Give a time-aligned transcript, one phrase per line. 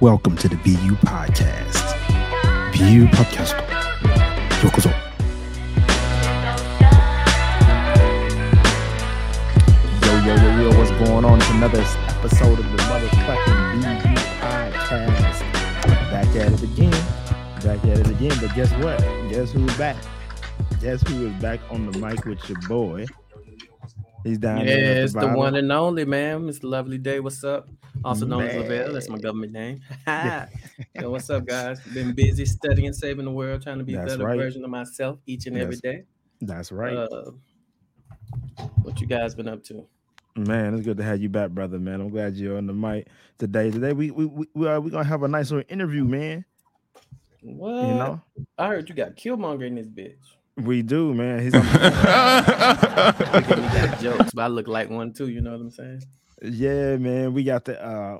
[0.00, 1.76] Welcome to the BeU Podcast.
[2.72, 3.52] BeU Podcast.
[10.02, 11.36] Yo, yo, yo, yo, what's going on?
[11.38, 15.40] It's another episode of the motherfucking BeU Podcast.
[16.10, 16.90] Back at it again.
[17.62, 18.38] Back at it again.
[18.40, 18.98] But guess what?
[19.28, 19.96] Guess who's back?
[20.80, 23.04] Guess who is back on the mic with your boy?
[24.24, 24.90] He's down yeah, there.
[24.90, 25.36] at it's the bottom.
[25.36, 26.48] one and only, man.
[26.48, 27.20] It's a Lovely Day.
[27.20, 27.68] What's up?
[28.04, 28.92] Also known as Lavelle.
[28.92, 29.80] That's my government name.
[30.06, 31.80] Yo, what's up, guys?
[31.94, 34.36] Been busy studying, saving the world, trying to be a better right.
[34.36, 36.04] version of myself each and every day.
[36.40, 36.96] That's right.
[36.96, 37.30] Uh,
[38.82, 39.86] what you guys been up to?
[40.36, 41.78] Man, it's good to have you back, brother.
[41.78, 43.08] Man, I'm glad you're on the mic
[43.38, 43.70] today.
[43.70, 46.44] Today we we we we are we gonna have a nice little interview, man.
[47.42, 47.74] What?
[47.74, 48.20] You know,
[48.56, 50.14] I heard you got Killmonger in this bitch.
[50.56, 51.40] We do, man.
[51.42, 51.72] He's on Look
[53.48, 55.28] got jokes, but I look like one too.
[55.28, 56.02] You know what I'm saying?
[56.42, 57.32] yeah, man.
[57.32, 58.18] We got the uh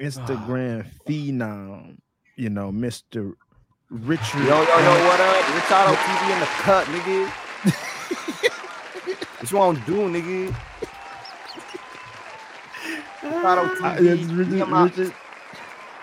[0.00, 1.98] Instagram phenom,
[2.36, 3.34] you know, Mr.
[3.90, 4.40] Richard.
[4.40, 5.44] Yo, yo, yo, what up?
[5.44, 7.28] Ricchaado TV in the cut, nigga.
[9.40, 10.54] what you want to do, nigga?
[13.22, 14.06] Ricchaado Uh, TV.
[14.06, 15.12] it's me Richard, and my- Richard.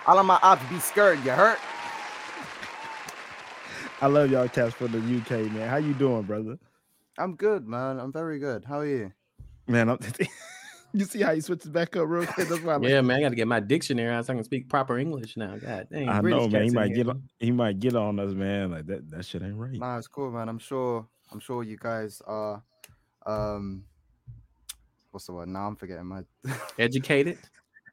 [0.06, 1.18] all of my ops be scared.
[1.24, 1.58] You hurt?
[4.02, 5.70] I love y'all cats for the UK, man.
[5.70, 6.58] How you doing, brother?
[7.16, 7.98] I'm good, man.
[7.98, 8.62] I'm very good.
[8.62, 9.10] How are you?
[9.66, 9.98] Man, I'm,
[10.92, 12.46] you see how he switches back up real quick?
[12.46, 13.16] That's why I like Yeah, man.
[13.16, 15.56] I got to get my dictionary out so I can speak proper English now.
[15.56, 16.10] God dang.
[16.10, 16.64] I British know, man.
[16.64, 18.70] He might here, get on, he might get on us, man.
[18.70, 19.78] Like that, that shit ain't right.
[19.80, 20.50] Nah, it's cool, man.
[20.50, 21.06] I'm sure.
[21.32, 22.62] I'm sure you guys are.
[23.24, 23.84] Um,
[25.10, 25.48] what's the word?
[25.48, 26.22] Now I'm forgetting my
[26.78, 27.38] Educated.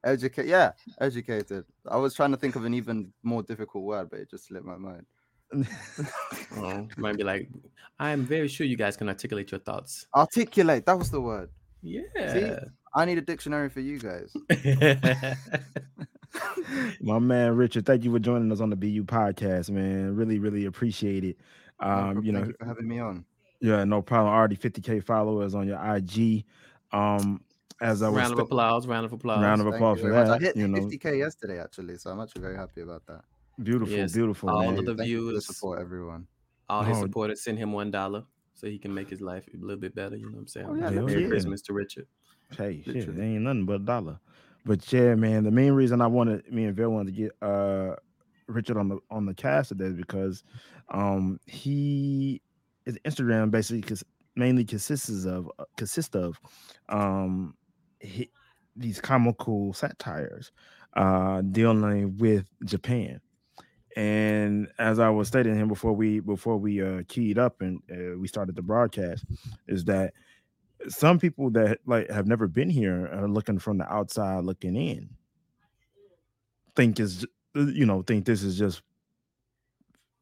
[0.04, 0.48] educate.
[0.48, 1.64] Yeah, educated.
[1.90, 4.66] I was trying to think of an even more difficult word, but it just slipped
[4.66, 5.06] my mind.
[6.58, 7.50] Oh, might be like,
[8.00, 10.08] I am very sure you guys can articulate your thoughts.
[10.16, 10.86] Articulate.
[10.86, 11.50] That was the word.
[11.82, 12.60] Yeah.
[12.96, 14.34] I need a dictionary for you guys.
[17.02, 20.16] My man Richard, thank you for joining us on the BeU podcast, man.
[20.16, 21.38] Really, really appreciate it.
[21.80, 22.26] Um, problem.
[22.26, 23.26] you know, Thank you for having me on.
[23.60, 24.34] yeah, no problem.
[24.34, 26.46] Already 50k followers on your IG.
[26.92, 27.42] Um,
[27.82, 28.88] as I was round of sta- applause.
[28.88, 29.42] Round of applause.
[29.42, 30.42] round of applause you for very much.
[30.42, 33.22] I hit You know, 50k yesterday, actually, so I'm actually very happy about that.
[33.62, 34.80] Beautiful, Yes, beautiful, all man.
[34.80, 35.46] of the Thank you for the viewers.
[35.46, 36.28] support, everyone.
[36.70, 37.02] All his Oh.
[37.02, 40.16] supporters send him one dollar so he can make his life a little bit better.
[40.16, 40.68] You know what I'm saying?
[40.70, 41.28] Oh, yeah, Merry yeah.
[41.28, 42.08] Christmas to Richard.
[42.58, 44.20] Hey, shit, it ain't nothing but a dollar.
[44.66, 47.96] But yeah, man, the main reason I wanted me and Bill wanted to get uh
[48.48, 50.44] Richard on the on the cast today is because
[50.90, 52.42] um he
[52.86, 54.04] his Instagram basically cons-
[54.36, 56.40] mainly consists of uh, consists of
[56.90, 57.56] um
[58.00, 58.30] he,
[58.76, 60.52] these comical satires
[60.96, 63.20] uh dealing with Japan.
[63.96, 68.18] And as I was stating him before we before we uh keyed up and uh,
[68.18, 69.26] we started the broadcast,
[69.68, 70.14] is that
[70.90, 75.10] some people that like have never been here are looking from the outside looking in.
[76.76, 78.82] Think is uh, you know think this is just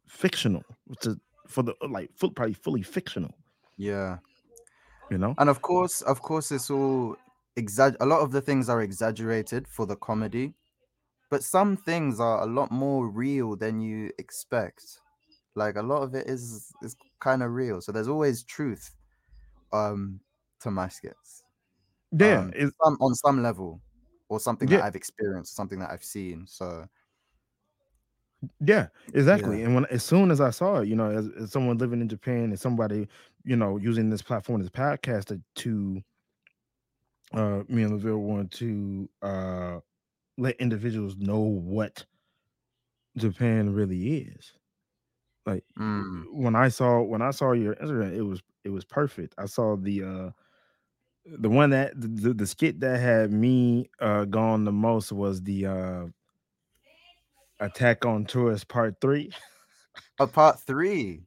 [0.08, 0.64] fictional
[1.00, 1.18] to,
[1.48, 3.34] for the like full, probably fully fictional.
[3.78, 4.18] Yeah,
[5.10, 5.34] you know?
[5.38, 7.16] And of course, of course, it's all
[7.58, 10.54] exa- A lot of the things are exaggerated for the comedy,
[11.32, 15.00] but some things are a lot more real than you expect.
[15.56, 17.82] Like a lot of it is is kind of real.
[17.82, 18.92] So there's always truth,
[19.74, 20.20] um,
[20.60, 21.44] to my skits.
[22.12, 23.82] yeah um, it's, some, on some level,
[24.30, 24.78] or something Yeah.
[24.80, 26.46] that I've experienced, something that I've seen.
[26.48, 26.88] So
[28.60, 31.78] yeah exactly and when as soon as i saw it you know as, as someone
[31.78, 33.08] living in japan and somebody
[33.44, 36.02] you know using this platform this podcast to, to
[37.34, 39.80] uh me and Lavelle want to uh
[40.38, 42.06] let individuals know what
[43.18, 44.54] japan really is
[45.46, 49.34] like mm, when I saw when I saw your Instagram, it was it was perfect.
[49.38, 50.30] I saw the uh
[51.26, 55.66] the one that the, the, skit that had me uh gone the most was the
[55.66, 56.06] uh
[57.60, 59.32] Attack on Tourist Part Three.
[60.20, 61.22] a part three.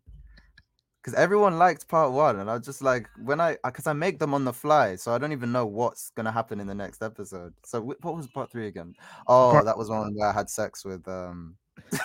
[1.04, 4.18] Because everyone liked part one, and I was just like, when I, because I make
[4.18, 7.02] them on the fly, so I don't even know what's gonna happen in the next
[7.02, 7.52] episode.
[7.62, 8.94] So what was part three again?
[9.26, 11.56] Oh, Part- that was one where I had sex with um.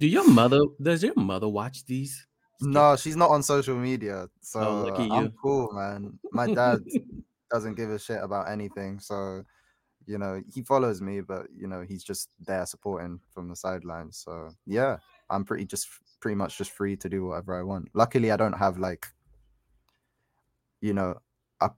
[0.00, 0.60] Do your mother?
[0.80, 2.26] Does your mother watch these?
[2.62, 6.18] no, she's not on social media, so Oh, lucky I'm cool, man.
[6.32, 6.78] My dad
[7.50, 9.44] doesn't give a shit about anything, so
[10.06, 14.16] you know he follows me, but you know he's just there supporting from the sidelines.
[14.24, 14.96] So yeah,
[15.32, 15.88] I'm pretty just
[16.20, 17.88] pretty much just free to do whatever I want.
[17.94, 19.06] Luckily, I don't have like
[20.80, 21.18] you know
[21.60, 21.70] a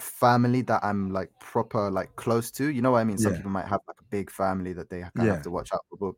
[0.00, 2.68] family that I'm like proper like close to.
[2.70, 3.18] You know what I mean?
[3.18, 3.36] Some Yeah.
[3.36, 5.86] people might have like a big family that they kind of have to watch out
[5.90, 5.98] for.
[5.98, 6.14] But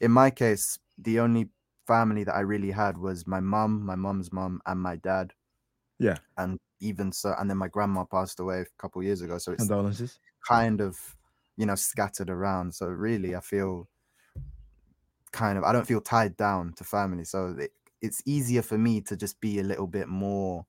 [0.00, 1.50] in my case, the only
[1.86, 5.34] family that I really had was my mum, my mum's mum, and my dad.
[5.98, 6.18] Yeah.
[6.36, 9.38] And even so, and then my grandma passed away a couple years ago.
[9.38, 10.20] So it's Condolences.
[10.46, 11.16] kind of
[11.56, 12.74] you know, scattered around.
[12.74, 13.88] So really, I feel
[15.32, 17.24] kind of I don't feel tied down to family.
[17.24, 20.66] So it, it's easier for me to just be a little bit more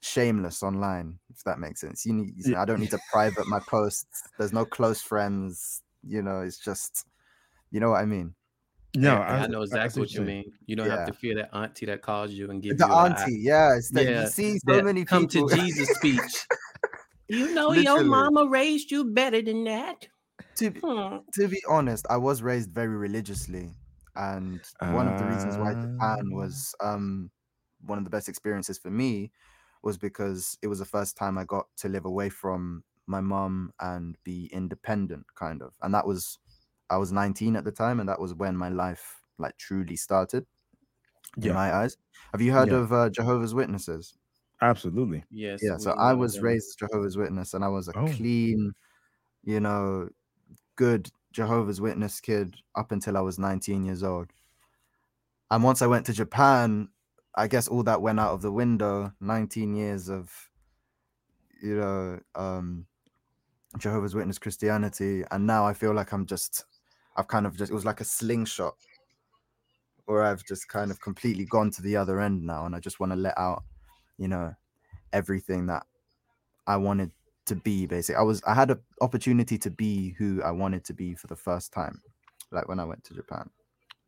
[0.00, 2.06] shameless online, if that makes sense.
[2.06, 4.22] You need, you know, I don't need to private my posts.
[4.38, 5.82] There's no close friends.
[6.06, 7.06] You know, it's just,
[7.70, 8.34] you know what I mean.
[8.96, 10.52] No, Yeah, I, I, know exactly see what you mean.
[10.66, 12.96] You don't have to fear that auntie that calls you and gives The you a
[12.96, 13.06] eye.
[13.06, 15.48] auntie, yeah, it's that Yeah, you see so that many come people.
[15.48, 16.46] to Jesus speech.
[17.28, 20.08] You know your mama raised you better than that.
[20.56, 21.18] to, be- Hmm.
[21.34, 23.70] to be honest, I was raised very religiously,
[24.20, 27.32] and one of the reasons why Japan was um
[27.82, 29.32] one of the best experiences for me
[29.82, 33.72] was because it was the first time I got to live away from my mom
[33.80, 35.76] and be independent, kind of.
[35.82, 36.38] And that was
[36.90, 40.46] I was 19 at the time, and that was when my life like truly started
[41.42, 41.54] in Yeah.
[41.54, 41.96] my eyes.
[42.32, 42.74] Have you heard Yeah.
[42.74, 44.16] of uh, Jehovah's Witnesses?
[44.60, 45.24] absolutely.
[45.30, 45.62] Yes.
[45.62, 46.42] yeah so i was them.
[46.42, 48.16] raised jehovah's witness and i was a Oh.
[48.16, 48.72] clean
[49.44, 50.08] you know
[50.76, 54.28] good jehovah's witness kid up until i was 19 years old.
[55.50, 56.88] And once i went to japan
[57.36, 59.12] i guess all that went out of the window.
[59.20, 60.30] 19 years of
[61.62, 62.86] you know um
[63.78, 65.24] jehovah's witness christianity.
[65.30, 66.64] And now i feel like i'm just
[67.16, 68.74] i've kind of just it was like a slingshot
[70.06, 72.66] where i've just kind of completely gone to the other end now.
[72.66, 73.62] And i just want to let out
[74.18, 74.54] you know
[75.12, 75.84] everything that
[76.66, 77.10] I wanted
[77.50, 78.18] to be basically.
[78.18, 81.36] I was I had an opportunity to be who I wanted to be for the
[81.36, 82.00] first time.
[82.50, 83.50] Like when I went to Japan.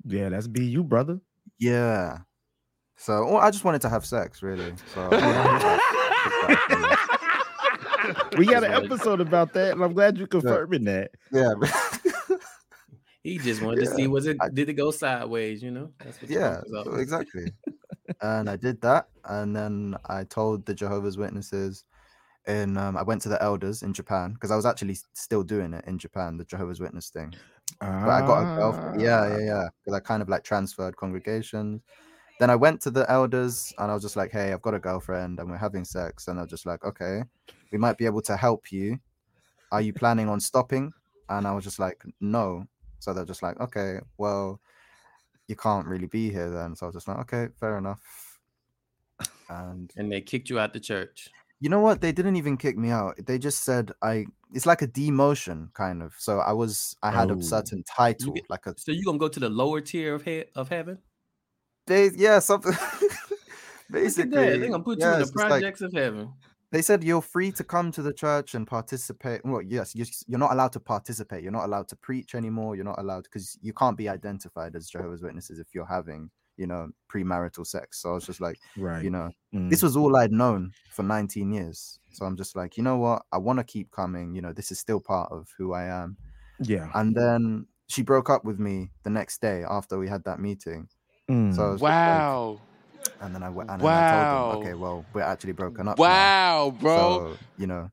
[0.05, 1.21] Yeah, that's be you, brother.
[1.59, 2.19] Yeah.
[2.97, 4.73] So well, I just wanted to have sex really.
[4.95, 5.09] So
[8.39, 11.11] we got an episode about that, and I'm glad you're confirming that.
[11.31, 11.53] yeah.
[13.25, 15.91] He just wanted to see was it I- did it go sideways, you know?
[16.05, 17.01] That's what yeah, was all so about.
[17.01, 17.53] exactly.
[18.21, 21.85] and I did that, and then I told the Jehovah's Witnesses,
[22.47, 25.73] and um, I went to the elders in Japan because I was actually still doing
[25.75, 27.35] it in Japan, the Jehovah's Witness thing.
[27.81, 29.01] But I got a girlfriend.
[29.01, 29.69] Yeah, yeah, yeah.
[29.85, 31.83] Because I kind of like transferred congregations.
[32.41, 34.79] Then I went to the elders and I was just like, hey, I've got a
[34.79, 36.27] girlfriend and we're having sex.
[36.27, 37.23] And they're just like, okay,
[37.71, 38.99] we might be able to help you.
[39.71, 40.93] Are you planning on stopping?
[41.29, 42.67] And I was just like, no.
[42.99, 44.61] So they're just like, okay, well,
[45.47, 46.75] you can't really be here then.
[46.75, 48.01] So I was just like, okay, fair enough.
[49.49, 51.29] And And they kicked you out the church.
[51.63, 52.01] You know what?
[52.01, 53.15] They didn't even kick me out.
[53.27, 54.27] They just said I.
[54.53, 56.13] It's like a demotion kind of.
[56.19, 56.97] So I was.
[57.03, 57.39] I had Oh.
[57.39, 58.75] a certain title, get- like a.
[58.77, 60.99] So you gonna go to the lower tier of he- of heaven?
[61.87, 62.75] They yeah something.
[63.91, 64.31] Basically.
[64.59, 66.33] They're gonna put you in the just like- projects of heaven.
[66.71, 69.43] they said you're free to come to the church and participate.
[69.45, 69.95] Well, yes,
[70.27, 71.43] you're not allowed to participate.
[71.43, 72.77] You're not allowed to preach anymore.
[72.77, 76.67] You're not allowed because you can't be identified as Jehovah's Witnesses if you're having, you
[76.67, 78.01] know, premarital sex.
[78.03, 79.03] So I was just like, Right.
[79.03, 79.71] you know, Mm.
[79.71, 81.99] this was all I'd known for 19 years.
[82.13, 83.23] So I'm just like, you know what?
[83.33, 84.35] I want to keep coming.
[84.35, 86.17] You know, this is still part of who I am.
[86.61, 86.91] yeah.
[86.95, 90.89] And then she broke up with me the next day after we had that meeting.
[91.31, 91.55] Mm.
[91.55, 92.61] So I was just like- Wow.
[93.21, 95.99] and then I went and then I told them, okay, well, we're actually broken up.
[95.99, 96.97] now." Wow, bro.
[97.35, 97.89] So, you know,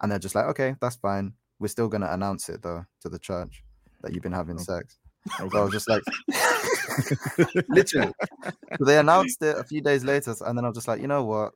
[0.00, 1.34] and they're just like, okay, that's fine.
[1.58, 3.62] We're still gonna announce it though to the church
[4.02, 4.98] that you've been having sex.
[5.36, 6.02] So I was just like,
[7.68, 8.12] literally.
[8.78, 11.08] So they announced it a few days later, and then I was just like, you
[11.08, 11.52] know what?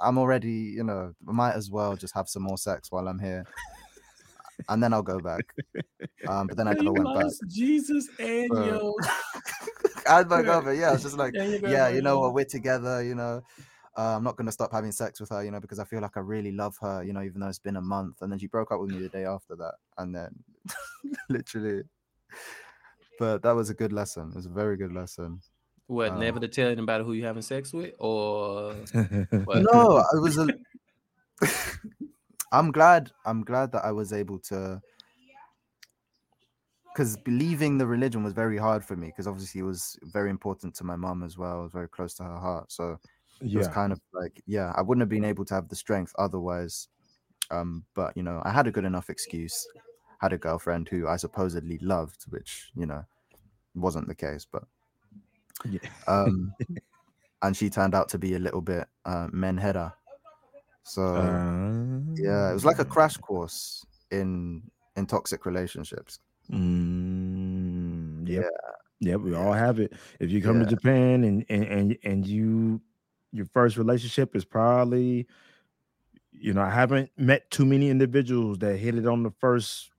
[0.00, 3.44] I'm already, you know, might as well just have some more sex while I'm here,
[4.68, 5.44] and then I'll go back.
[6.28, 7.32] Um, but then I never went back.
[7.48, 8.94] Jesus and So- yo.
[10.06, 10.78] Had my girlfriend.
[10.78, 12.32] Yeah, it's just like, yeah, you know what?
[12.34, 13.02] We're together.
[13.02, 13.42] You know,
[13.98, 15.42] uh, I'm not gonna stop having sex with her.
[15.44, 17.02] You know, because I feel like I really love her.
[17.02, 19.00] You know, even though it's been a month, and then she broke up with me
[19.00, 20.30] the day after that, and then
[21.28, 21.82] literally.
[23.18, 24.30] But that was a good lesson.
[24.30, 25.40] It was a very good lesson.
[25.86, 26.12] What?
[26.12, 28.72] Uh, never to tell anybody who you're having sex with, or
[29.44, 29.62] what?
[29.72, 30.48] No, I was a.
[32.52, 33.10] I'm glad.
[33.24, 34.80] I'm glad that I was able to.
[36.92, 39.08] Because believing the religion was very hard for me.
[39.08, 41.60] Because obviously it was very important to my mom as well.
[41.60, 42.72] It was very close to her heart.
[42.72, 42.98] So
[43.40, 46.12] it was kind of like yeah i wouldn't have been able to have the strength
[46.18, 46.88] otherwise
[47.50, 49.66] um but you know i had a good enough excuse
[50.26, 53.04] had a girlfriend who i supposedly loved which you know
[53.74, 54.64] wasn't the case but
[55.64, 55.88] Yeah.
[56.06, 56.52] um
[57.42, 59.92] and she turned out to be a little bit uh menhera
[60.84, 61.04] so
[62.16, 64.62] yeah it was like a Uh, crash course in
[64.96, 68.44] in toxic relationships Mm, yep.
[68.44, 69.10] Yeah.
[69.10, 69.20] Yep.
[69.20, 69.92] We all have it.
[70.20, 72.80] If you come to Japan and and and and you
[73.32, 75.26] your first relationship is probably,
[76.32, 79.90] you know, I haven't met too many individuals that hit it on the first,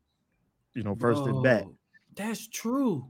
[0.77, 1.63] you know, first at bat.
[1.63, 1.75] Bro,
[2.15, 3.07] That's true.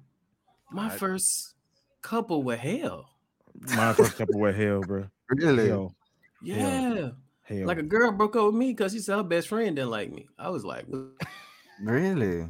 [0.71, 1.55] My I- first
[2.01, 3.09] couple were hell.
[3.75, 5.05] My first couple were hell, bro.
[5.29, 5.95] really Hell,
[6.41, 7.09] Yeah.
[7.43, 7.65] hell.
[7.65, 10.11] Like a girl broke up with me because she said her best friend didn't like
[10.11, 10.27] me.
[10.39, 11.11] I was like, "What?"
[11.83, 12.47] Really?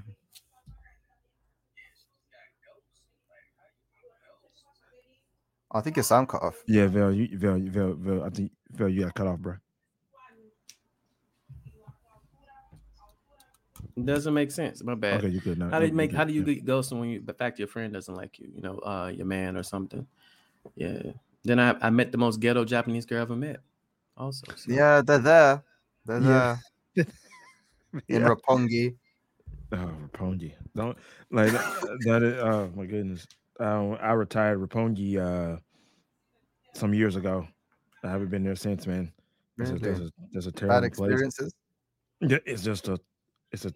[5.71, 6.55] I think your sound cut off.
[6.67, 9.55] Yeah, Vel, you, Vel, Vel, Vel, I think Vel, you got cut off, bro.
[14.05, 14.83] Doesn't make sense.
[14.83, 15.19] My bad.
[15.23, 15.69] Okay, you good now.
[15.69, 16.11] How do you You make?
[16.11, 16.53] good, How do you yeah.
[16.55, 17.19] get ghosting when you?
[17.19, 20.05] The fact your friend doesn't like you, you know, uh, your man or something.
[20.75, 21.01] Yeah.
[21.43, 23.59] Then I, I met the most ghetto Japanese girl I ever met.
[24.15, 24.45] Also.
[24.55, 25.63] so- Yeah, they're there.
[26.05, 26.57] They're Yeah.
[26.95, 27.05] there
[28.07, 28.27] in Yeah.
[28.29, 28.95] Roppongi.
[29.71, 30.53] Oh, Roppongi.
[30.75, 30.97] Don't
[31.31, 31.99] like that.
[32.05, 33.25] that is, oh my goodness.
[33.59, 35.57] Um, I retired Roppongi uh
[36.73, 37.47] some years ago.
[38.03, 39.11] I haven't been there since, man.
[39.57, 40.89] That's, a, that's, a, that's a Bad terrible place.
[40.89, 41.53] experiences.
[42.21, 42.99] Yeah, it's just a
[43.51, 43.71] it's a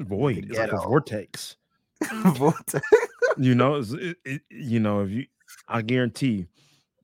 [0.00, 0.46] void.
[0.50, 1.56] It's like a vortex.
[2.36, 2.86] Vortex.
[3.38, 5.26] You know, it, it, you know, if you
[5.68, 6.46] I guarantee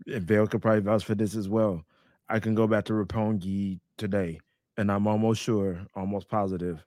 [0.07, 1.85] and Vale could probably vouch for this as well.
[2.31, 4.41] I can go back to Roppongi today,
[4.79, 6.83] and I'm almost sure, almost positive,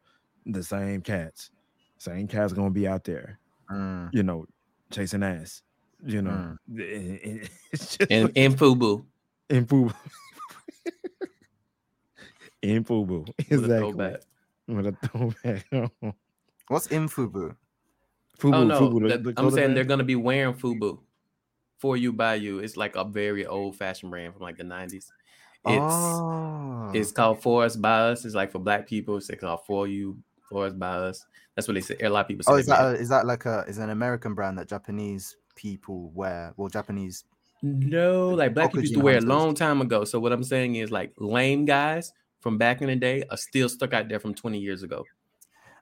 [0.47, 1.51] the same cats,
[1.99, 3.37] same cats gonna be out there,
[3.71, 4.47] Mm, you know,
[4.91, 5.61] chasing ass.
[6.03, 6.79] You know, Mm.
[6.79, 9.05] it- it- it's just And like- and Fubu.
[9.49, 9.93] in Fubu.
[12.63, 13.29] in Fubu.
[13.49, 14.15] Exactly.
[14.67, 15.13] Throwback.
[15.13, 15.91] With a throwback.
[16.67, 17.55] What's in Fubu,
[18.43, 19.77] oh no, Fubu, the- the- the I'm saying brand?
[19.77, 20.99] they're gonna be wearing Fubu.
[21.77, 22.59] For you by you.
[22.59, 24.93] It's like a very old fashioned brand from like the 90s.
[24.93, 25.11] It's
[25.67, 28.23] oh, it's called For Us by Us.
[28.23, 29.17] It's like for black people.
[29.17, 30.17] It's called For You,
[30.49, 31.25] For Us by Us.
[31.55, 31.97] That's what they say.
[32.01, 32.55] A lot of people oh, say.
[32.55, 32.95] oh, is that wear.
[32.95, 36.53] a, is that like a is an American brand that Japanese people wear?
[36.55, 37.25] Well, Japanese.
[37.61, 40.05] No, like black people used to wear a long time ago.
[40.05, 43.69] So what I'm saying is like lame guys from back in the day are still
[43.69, 45.05] stuck out there from 20 years ago.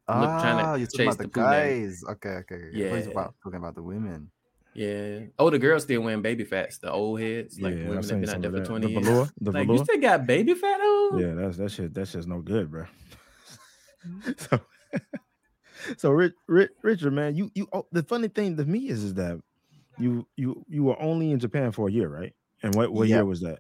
[0.08, 2.04] Look, trying to Ah, you're talking chase about the the guys.
[2.04, 2.56] Okay, okay.
[2.56, 2.66] okay.
[2.76, 3.12] I thought Yeah.
[3.12, 4.32] about talking about the women.
[4.76, 5.20] Yeah.
[5.40, 6.78] Oh, the girls still wearing baby fats.
[6.80, 8.88] The old heads, like Yeah, I've women that seen been out some there for 20
[8.88, 9.06] The years.
[9.06, 9.78] velour, the like velour.
[9.78, 11.20] you still got baby fat on?
[11.20, 11.94] Yeah, that's that shit.
[11.94, 12.86] That shit's no good, bro.
[14.38, 14.60] so,
[15.98, 17.68] so Rich, Rich, Richard, man, you you.
[17.72, 19.40] Oh, the funny thing to me is, is that
[20.00, 22.34] you you you were only in Japan for a year, right?
[22.64, 23.18] And what what Yeah.
[23.18, 23.60] year was that?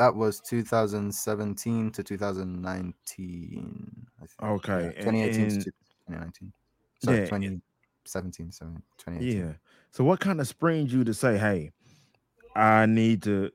[0.00, 4.06] That was 2017 to 2019.
[4.16, 4.42] I think.
[4.42, 5.70] Okay, Yeah, 2018 and- to
[6.06, 6.52] 2019.
[7.04, 8.64] Sorry, Yeah, 2017, so
[8.96, 9.36] 2018.
[9.38, 9.52] Yeah.
[9.90, 11.72] So what kind of springs you to say, hey,
[12.56, 13.50] I need to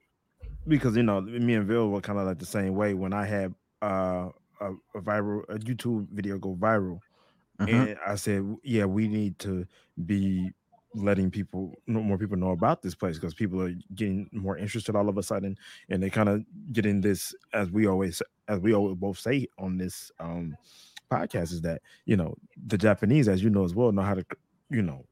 [0.67, 3.25] because you know me and Bill were kind of like the same way when I
[3.25, 4.29] had uh
[4.61, 6.99] a, a viral a YouTube video go viral.
[7.59, 7.69] Mhm.
[7.89, 9.65] and I said, "Yeah, we need to
[10.05, 10.51] be
[10.95, 14.95] letting people, know, more people know about this place because people are getting more interested
[14.95, 15.57] all of a sudden,
[15.89, 19.77] and they kind of getting this as we always, as we always both say on
[19.77, 20.57] this um
[21.11, 22.35] podcast, is that you know
[22.67, 24.25] the Japanese, as you know as well, know how to,
[24.69, 25.05] you know,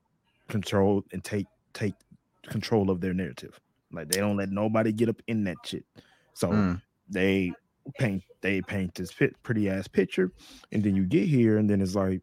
[0.48, 1.96] control and take take
[2.48, 3.60] control of their narrative.
[3.92, 5.86] Like they don't let nobody get up in that shit.
[6.34, 6.82] So Mm.
[7.10, 7.54] they
[8.00, 9.12] paint they paint this
[9.44, 10.32] pretty ass picture,
[10.72, 12.22] and then you get here, and then it's like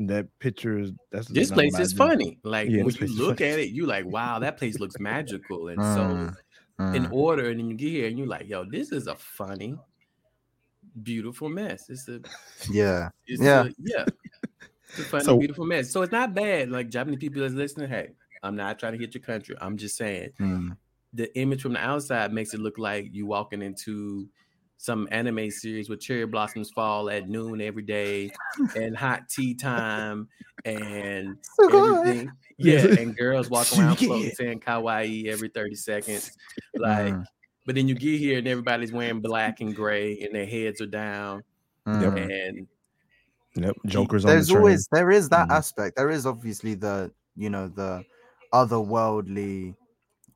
[0.00, 2.38] that picture is that's This place is funny.
[2.42, 3.50] Like Yeah, when you look funny.
[3.50, 5.68] at it, you like, wow, that place looks magical.
[5.68, 6.34] And so
[6.80, 7.12] Mm, in mm.
[7.12, 9.78] order, and then you get here and you're like, yo, this is a funny,
[11.02, 11.88] beautiful mess.
[11.88, 12.20] It's a
[12.70, 13.64] yeah, it's Yeah.
[13.66, 14.04] a, yeah.
[14.88, 15.90] It's a funny, So- beautiful mess.
[15.90, 16.70] So it's not bad.
[16.70, 18.10] Like Japanese people that's listening, hey,
[18.42, 19.56] I'm not trying to hit your country.
[19.60, 20.76] I'm just saying Mm.
[21.12, 24.28] the image from the outside makes it look like you walking into
[24.84, 28.30] some anime series where cherry blossoms fall at noon every day
[28.76, 30.28] and hot tea time
[30.66, 31.38] and
[31.72, 32.30] everything.
[32.56, 36.36] Yeah, and girls walk around floating saying kawaii every 30 seconds.
[36.76, 37.24] Like, Mm.
[37.66, 40.86] but then you get here and everybody's wearing black and gray and their heads are
[40.86, 41.42] down.
[41.88, 42.30] Mm.
[42.30, 42.66] And
[43.56, 44.62] Yep, Joker's on there's the train.
[44.62, 45.52] always there is that Mhm.
[45.56, 48.04] aspect there is obviously the you know the
[48.52, 49.74] otherworldly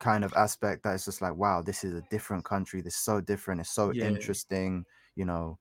[0.01, 3.01] kind of aspect that is just like wow this is a different country this is
[3.01, 4.01] so different it's so Yeah.
[4.01, 4.85] interesting
[5.17, 5.59] you know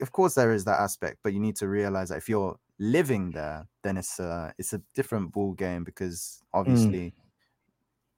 [0.00, 3.32] of course there is that aspect but you need to realize that if you're living
[3.32, 7.14] there then it's a it's a different ball game because obviously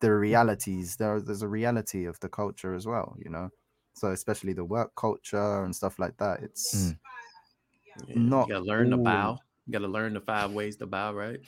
[0.01, 3.51] there are realities there there's a reality of the culture as well you know
[3.95, 6.99] so especially the work culture and stuff like that it's Mm.
[8.15, 9.01] Not you learn all.
[9.03, 9.39] bow.
[9.67, 11.41] You gotta learn the five ways to bow, right?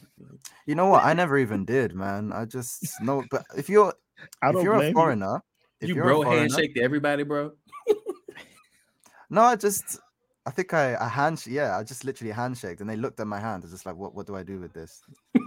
[0.67, 1.05] You know what?
[1.05, 2.33] I never even did, man.
[2.33, 3.23] I just know.
[3.31, 3.95] But if you're
[4.43, 4.95] I if don't you're blame a you.
[4.95, 5.41] foreigner,
[5.81, 7.53] if you you're bro a foreigner, handshake to everybody, bro.
[9.31, 10.01] no, I just
[10.47, 13.39] I think I I hand yeah, I just literally handshaked and they looked at my
[13.39, 13.63] hand.
[13.63, 15.01] I was just like, what what do I do with this?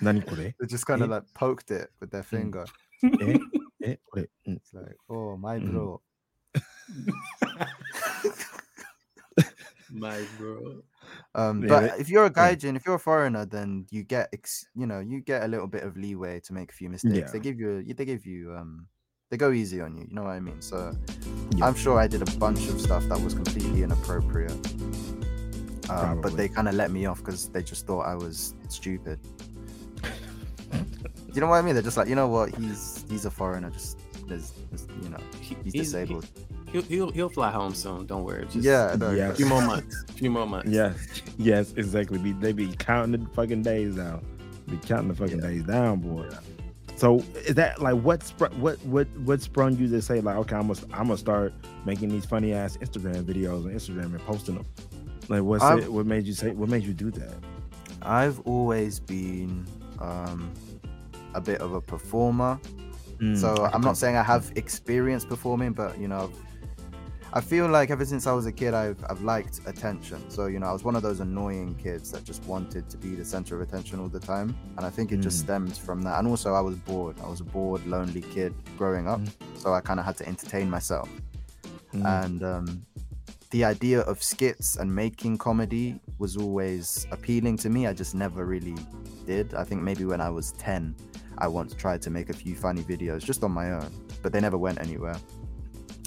[0.00, 0.36] Nani kore?
[0.60, 1.14] They just kind of Eh?
[1.14, 2.66] like poked it with their finger.
[3.02, 3.38] Eh?
[3.82, 3.96] Eh?
[4.12, 4.26] Kore?
[4.46, 4.56] Mm.
[4.56, 5.72] It's like, oh my Mhm.
[5.72, 6.00] bro.
[9.98, 10.82] My bro.
[11.34, 12.54] Um, Yeah, but they- if you're a yeah.
[12.54, 15.66] gaijin, if you're a foreigner, then you get ex- you know you get a little
[15.68, 17.16] bit of leeway to make a few mistakes.
[17.16, 17.30] Yeah.
[17.32, 18.86] They give you they give you um
[19.30, 20.04] they go easy on you.
[20.08, 20.60] You know what I mean?
[20.60, 20.92] So
[21.56, 21.66] Yeah.
[21.66, 24.52] I'm sure I did a bunch of stuff that was completely inappropriate.
[25.88, 29.20] Um, but they kind of let me off because they just thought I was stupid.
[31.32, 31.74] you know what I mean?
[31.74, 32.54] They're just like, you know what?
[32.56, 33.70] He's he's a foreigner.
[33.70, 33.98] Just
[34.28, 36.26] there's, there's you know, He- he's he- disabled.
[36.76, 38.06] He'll, he'll he'll fly home soon.
[38.06, 38.44] Don't worry.
[38.44, 39.28] Just yeah, no, Yeah.
[39.30, 40.04] a few more months.
[40.08, 40.68] A few more months.
[40.70, 40.96] Yes,
[41.38, 42.18] yes, exactly.
[42.18, 44.24] Be they be counting the fucking days down.
[44.68, 46.28] Be counting the fucking days down, boy.
[46.96, 50.56] So is that like what spr- what what what sprung you to say like okay
[50.56, 51.54] I'm gonna I'm gonna start
[51.84, 54.66] making these funny ass Instagram videos on Instagram and posting them?
[55.28, 55.92] Like what's I've- it?
[55.92, 56.50] What made you say?
[56.50, 57.34] What made you do that?
[58.02, 59.66] I've always been
[60.00, 60.52] um,
[61.34, 62.58] a bit of a performer.
[63.18, 66.34] Mm, so I I'm not saying I have experience performing, but you know, I've-
[67.36, 70.18] I feel like ever since I was a kid, I've I've liked attention.
[70.30, 73.10] So you know, I was one of those annoying kids that just wanted to be
[73.14, 75.44] the center of attention all the time, and I think it just Mm.
[75.44, 76.18] stems from that.
[76.18, 77.16] And also, I was bored.
[77.22, 79.28] I was a bored, lonely kid growing up, Mm.
[79.62, 81.10] so I kind of had to entertain myself.
[81.92, 82.66] Mm, And um,
[83.50, 87.86] the idea of skits and making comedy was always appealing to me.
[87.86, 88.76] I just never really
[89.26, 89.52] did.
[89.54, 90.94] I think maybe when I was 10,
[91.38, 93.90] I once tried to make a few funny videos just on my own,
[94.22, 95.16] but they never went anywhere.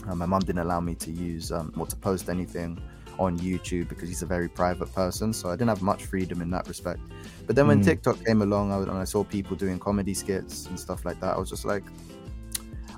[0.10, 2.82] Uh, my mum didn't allow me to use um, or to post anything
[3.20, 6.50] on YouTube because he's a very private person, so I didn't have much freedom in
[6.51, 7.01] that respect.
[7.46, 7.86] But then when Mm.
[7.86, 11.36] TikTok came along I, and I saw people doing comedy skits and stuff like that,
[11.36, 11.84] I was just like,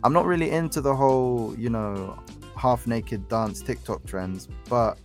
[0.03, 2.17] I'm not really into the whole, you know,
[2.55, 4.97] half naked dance TikTok trends, but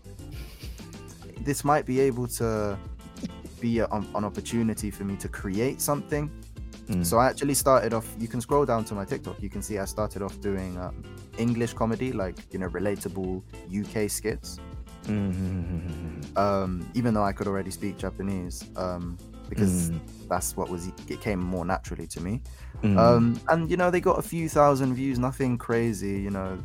[1.40, 2.78] this might be able to
[3.60, 6.30] be a, an opportunity for me to create something.
[6.88, 7.04] Mm.
[7.04, 8.14] So I actually started off.
[8.18, 9.42] You can scroll down to my TikTok.
[9.42, 11.02] You can see I started off doing um,
[11.38, 14.58] English comedy, like you know, relatable UK skits.
[15.04, 19.16] mm, Um, even though I could already speak Japanese, um,
[19.48, 22.42] because mm, that's what was it came more naturally to me.
[22.82, 22.98] mm.
[22.98, 26.58] Um, and you know, they got a few thousand views, nothing crazy, you know.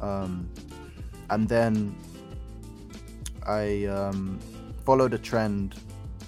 [0.00, 0.48] Um,
[1.30, 1.94] and then
[3.46, 4.38] I um,
[4.84, 5.76] followed a trend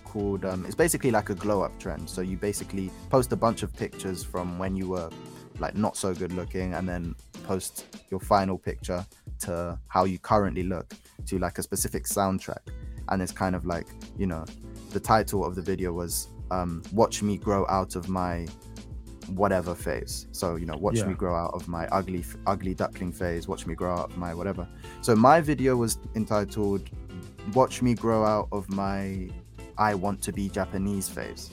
[0.05, 2.09] called um, it's basically like a glow up trend.
[2.09, 5.11] So you basically post a bunch of pictures from when you were
[5.59, 7.15] like not so good looking, and then
[7.45, 9.05] post your final picture
[9.41, 10.93] to how you currently look
[11.27, 12.59] to like a specific soundtrack.
[13.09, 13.87] And it's kind of like
[14.19, 14.45] you know,
[14.91, 18.47] the title of the video was um, "Watch Me Grow Out of My."
[19.29, 21.07] whatever phase so you know watch Yeah.
[21.07, 24.35] me grow out of my ugly ugly duckling phase watch me grow out of my
[24.35, 24.69] whatever
[25.01, 26.91] so my video was entitled
[27.55, 29.31] watch me grow out of my
[29.79, 31.53] i want to be japanese phase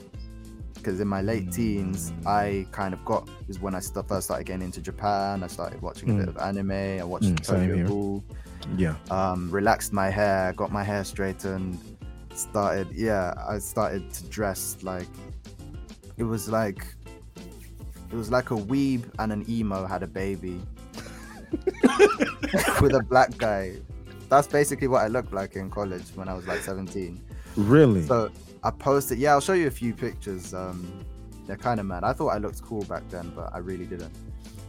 [0.81, 2.27] because in my late teens Mm.
[2.27, 5.81] i kind of got is when i st- first started getting into japan i started
[5.81, 6.35] watching a bit Mm.
[6.35, 7.87] of anime i watched Mm, Tokyo.
[7.87, 8.23] Ghoul,
[8.77, 8.95] yeah.
[9.09, 11.77] um, relaxed my hair, got my hair straightened,
[12.35, 15.07] started, yeah, I started to dress like
[16.17, 16.85] it was like
[18.11, 20.59] it was like a weeb and an emo had a baby
[22.81, 23.73] with a black guy.
[24.29, 27.19] That's basically what I looked like in college when I was like 17.
[27.57, 28.05] Really?
[28.05, 28.29] So
[28.63, 30.53] I posted, yeah, I'll show you a few pictures.
[30.53, 31.05] Um,
[31.47, 32.03] they're kind of mad.
[32.03, 34.13] I thought I looked cool back then, but I really didn't.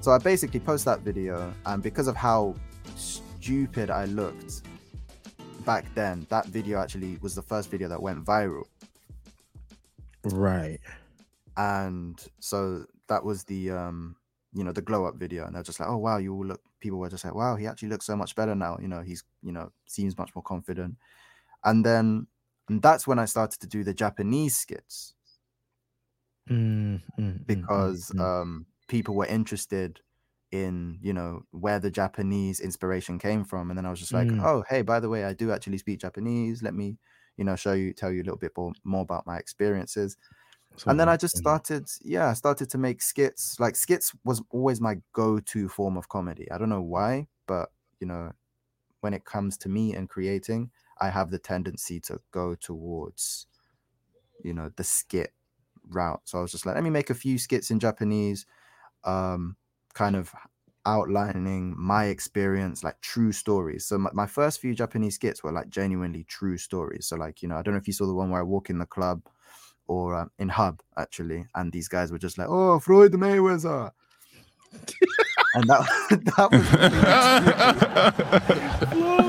[0.01, 2.55] So I basically post that video, and because of how
[2.97, 4.63] stupid I looked
[5.65, 8.65] back then, that video actually was the first video that went viral.
[10.25, 10.81] right.
[11.57, 14.17] And so that was the um,
[14.55, 16.61] you know, the glow up video, and they're just like, oh wow, you all look.
[16.81, 18.79] People were just like, wow, he actually looks so much better now.
[18.81, 20.97] You know, he's you know seems much more confident.
[21.65, 22.27] And then
[22.73, 25.13] and that's when I started to do the Japanese skits.
[26.49, 28.19] Mm, mm, mm, mm, because mm.
[28.19, 30.01] um, people were interested
[30.53, 34.29] in you know where the Japanese inspiration came from, and then I was just like,
[34.29, 34.43] Mm.
[34.43, 36.63] oh hey, by the way, I do actually speak Japanese.
[36.63, 36.97] Let me
[37.37, 40.17] you know show you tell you a little bit more, more about my experiences.
[40.77, 43.61] So and then I just started, yeah, I started to make skits.
[43.61, 46.51] Like skits was always my go-to form of comedy.
[46.51, 47.69] I don't know why, but
[48.01, 48.33] you know,
[49.03, 53.47] when it comes to me and creating, I have the tendency to go towards,
[54.43, 55.33] you know, the skit
[55.89, 56.21] route.
[56.25, 58.47] So I was just like, let me make a few skits in Japanese,
[59.05, 59.57] um,
[59.95, 60.33] kind of
[60.85, 63.87] outlining my experience, like true stories.
[63.87, 67.07] So my, my first few Japanese skits were like genuinely true stories.
[67.07, 68.71] So like, you know, I don't know if you saw the one where I walk
[68.71, 69.23] in the club
[69.87, 73.91] or um, in Hub actually, and these guys were just like, "Oh, Floyd Mayweather,"
[75.55, 75.87] and that
[76.37, 76.51] that
[78.99, 79.19] was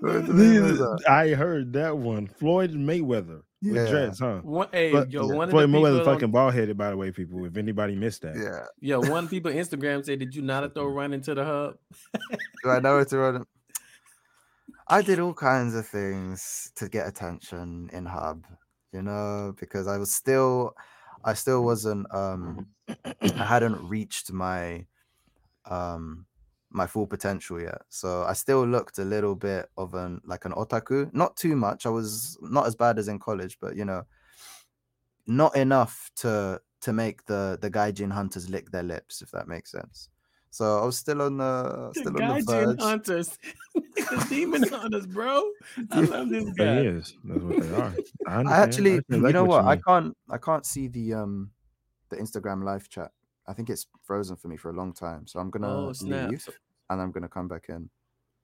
[0.00, 0.98] Floyd Mayweather.
[1.08, 2.26] I heard that one.
[2.26, 3.88] Floyd Mayweather with Yeah.
[3.90, 4.40] dreads, huh?
[4.42, 6.90] One, hey, But yo, yeah, one of Floyd the Mayweather on- fucking bald headed, by
[6.90, 7.44] the way, people.
[7.44, 8.64] If anybody missed that, yeah.
[8.80, 11.74] yo, one people Instagram said, "Did you not throw run into the hub?"
[12.64, 13.44] Do I know where to run?
[14.88, 18.44] I did all kinds of things to get attention in Hub,
[18.92, 20.74] you know, because I was still,
[21.24, 24.86] I still wasn't, um, I hadn't reached my
[25.66, 26.26] um
[26.70, 27.82] my full potential yet.
[27.88, 31.86] So I still looked a little bit of an like an otaku, not too much.
[31.86, 34.04] I was not as bad as in college, but you know,
[35.26, 39.70] not enough to to make the the gaijin hunters lick their lips, if that makes
[39.72, 40.08] sense.
[40.50, 42.80] So I was still on the still the on the Gaijin verge.
[42.80, 43.38] hunters,
[43.74, 45.50] the demon hunters, bro.
[45.90, 46.80] I love this They guy.
[46.82, 47.14] is.
[47.24, 47.94] That's what they are.
[48.26, 49.64] I, I actually, understand you exactly know what?
[49.64, 51.50] I can't I can't see the um
[52.08, 53.12] the Instagram live chat.
[53.46, 55.26] I think it's frozen for me for a long time.
[55.26, 56.48] So I'm gonna Oh leave
[56.90, 57.90] and I'm gonna come back in.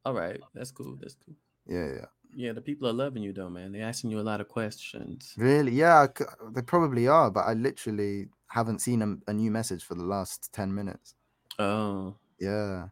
[0.04, 0.96] all right, that's cool.
[1.00, 1.34] That's cool.
[1.66, 2.06] Yeah, yeah.
[2.34, 3.72] Yeah, the people are loving you though, man.
[3.72, 5.32] They're asking you a lot of questions.
[5.38, 5.72] Really?
[5.72, 6.06] Yeah,
[6.52, 10.52] they probably are, but I literally haven't seen a, a new message for the last
[10.52, 11.14] 10 minutes.
[11.58, 12.88] Oh, Yeah.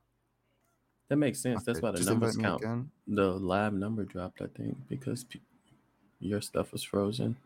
[1.09, 1.64] that makes sense.
[1.64, 2.62] That's why the just numbers count.
[2.62, 2.90] again.
[3.07, 5.40] The live number dropped, I think, because pe-
[6.21, 7.37] your stuff was frozen.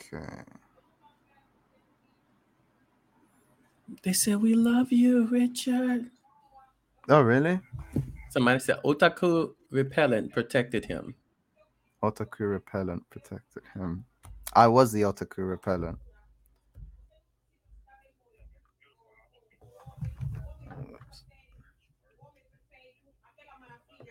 [0.00, 0.42] Okay.
[4.02, 6.10] They said we love you, Richard.
[7.08, 7.60] Oh, really?
[8.30, 11.14] Somebody said otaku repellent protected him.
[12.02, 14.04] Otaku repellent protected him.
[14.54, 15.98] I was the otaku repellent.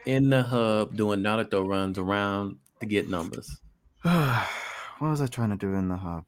[0.06, 3.60] in the hub doing Naruto runs around to get numbers.
[4.02, 4.48] what
[5.02, 6.26] was I trying to do in the hub?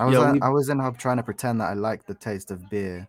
[0.00, 2.06] I was Yo, at- we- I was in hub trying to pretend that I liked
[2.06, 3.08] the taste of beer.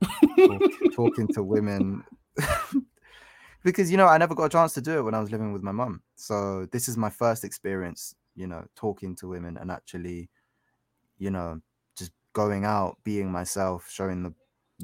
[0.36, 2.02] Talk- talking to women
[3.62, 5.52] because you know I never got a chance to do it when I was living
[5.52, 6.02] with my mum.
[6.16, 10.28] So this is my first experience, you know, talking to women and actually,
[11.18, 11.60] you know,
[11.96, 14.34] just going out, being myself, showing the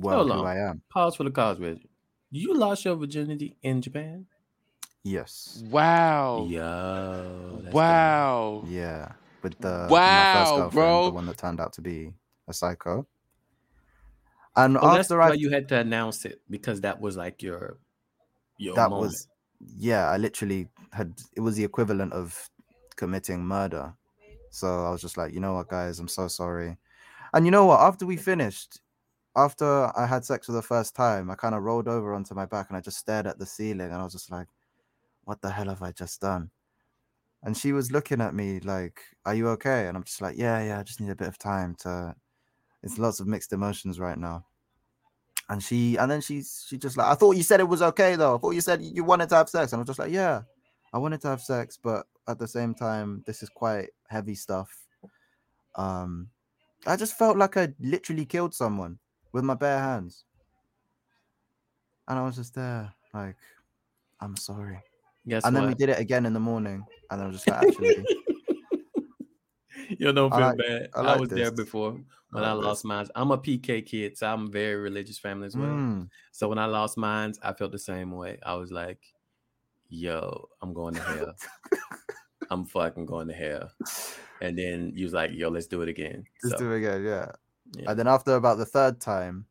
[0.00, 0.56] world Hold who on.
[0.56, 0.82] I am.
[0.90, 1.90] Pause for the cause, Reggie.
[2.30, 4.26] You lost your virginity in Japan?
[5.02, 5.62] Yes.
[5.70, 6.46] Wow.
[6.48, 7.60] Yo.
[7.62, 8.64] that's wow.
[8.68, 9.12] Yeah.
[9.42, 11.04] With the with my Wow, first girlfriend, bro.
[11.04, 12.14] the one that turned out to be
[12.48, 13.06] a psycho.
[14.56, 14.82] And dope.
[14.82, 17.78] Oh, that's after why you had to announce it because that was like your
[18.58, 19.00] your that moment.
[19.02, 19.28] was
[19.76, 22.50] yeah i literally had it was the equivalent of
[22.96, 23.94] committing murder
[24.50, 26.76] so i was just like you know what guys i'm so sorry
[27.34, 28.80] and you know what after we finished
[29.36, 32.46] after i had sex for the first time i kind of rolled over onto my
[32.46, 34.48] back and i just stared at the ceiling and i was just like
[35.24, 36.50] what the hell have i just done
[37.42, 39.86] and she was looking at me like are you okay?
[39.86, 42.14] And i'm just like yeah yeah i just need a bit of time to
[42.82, 44.44] it's lots of mixed emotions right now.
[45.48, 48.16] And she and then she's she just like i thought you said it was okay
[48.16, 48.36] though.
[48.36, 49.72] I thought you said you wanted to have sex.
[49.72, 50.42] And i was just like yeah
[50.92, 54.70] i wanted to have sex but at the same time this is quite heavy stuff.
[55.74, 56.28] Um
[56.86, 58.98] i just felt like i literally killed someone
[59.32, 60.24] with my bare hands.
[62.06, 63.36] And i was just there like
[64.20, 64.82] i'm sorry
[65.26, 67.62] Guess and then we did it again in the morning and i was just like
[67.68, 68.04] actually
[69.98, 70.88] you don't feel like- bad.
[70.94, 71.98] I I, like was there before
[72.30, 73.06] when I I like lost mine.
[73.14, 75.68] I'm a PK kid, so I'm a very religious family as well.
[75.68, 78.38] Mm, So when I lost mine, I felt the same way.
[78.42, 79.00] I was like,
[79.88, 81.34] yo, I'm going to hell.
[82.50, 83.70] I'm fucking going to hell.
[84.42, 86.24] And then you was like, yo, let's do it again.
[86.42, 87.32] just So, do it again yeah
[87.76, 87.90] yeah.
[87.90, 89.46] And then after about the third time,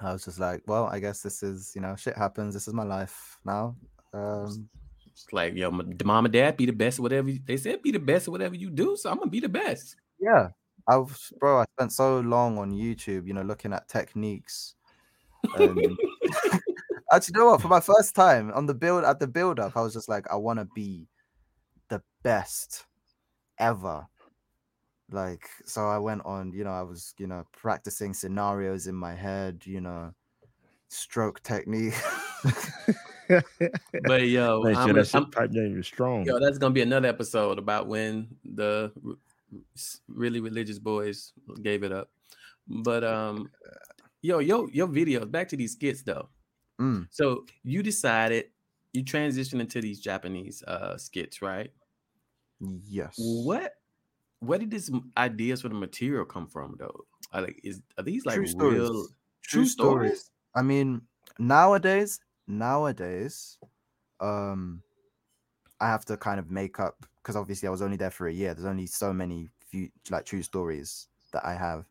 [0.00, 2.52] I was just like, well, I guess this is, you know, shit happens.
[2.54, 3.76] This is my life now.
[4.16, 4.68] Um,
[5.12, 7.82] It's like, yo, my the mom and dad be the best whatever you, they said
[7.82, 8.96] be the best at whatever you do.
[8.96, 9.96] So I'm gonna be the best.
[10.20, 10.48] yeah.
[10.88, 14.76] I was, bro, I spent so long on YouTube, you know, looking at techniques.
[15.56, 15.80] And
[17.12, 17.60] actually, you know what?
[17.60, 20.30] For my first time on the build at the build up, I was just like,
[20.30, 21.08] I want to be
[21.88, 22.86] the best
[23.58, 24.06] ever.
[25.10, 29.14] Like, so I went on, you know, I was, you know, practicing scenarios in my
[29.14, 30.14] head, you know,
[30.88, 31.94] stroke technique.
[34.04, 36.24] But yo, Man, I'm, that I'm- type game is strong.
[36.24, 38.92] yo, that's gonna be another episode about when the
[40.08, 42.10] really religious boys gave it up.
[42.68, 43.50] But um,
[44.22, 45.30] yo, yo, your videos.
[45.30, 46.28] Back to these skits though.
[46.80, 48.46] Mm, So you decided
[48.92, 51.70] you transitioned into these Japanese uh skits, right?
[52.86, 53.14] yes.
[53.18, 53.72] What
[54.40, 57.04] where did these ideas for the material come from though?
[57.32, 58.78] Are like is are these like True stories.
[58.80, 59.08] real True
[59.42, 60.10] true stories.
[60.10, 60.30] stories?
[60.54, 61.02] I mean,
[61.38, 63.58] nowadays, nowadays,
[64.20, 64.82] um,
[65.80, 68.32] I have to kind of make up because obviously I was only there for a
[68.32, 68.54] year.
[68.54, 71.86] There's only so many few like true stories that I have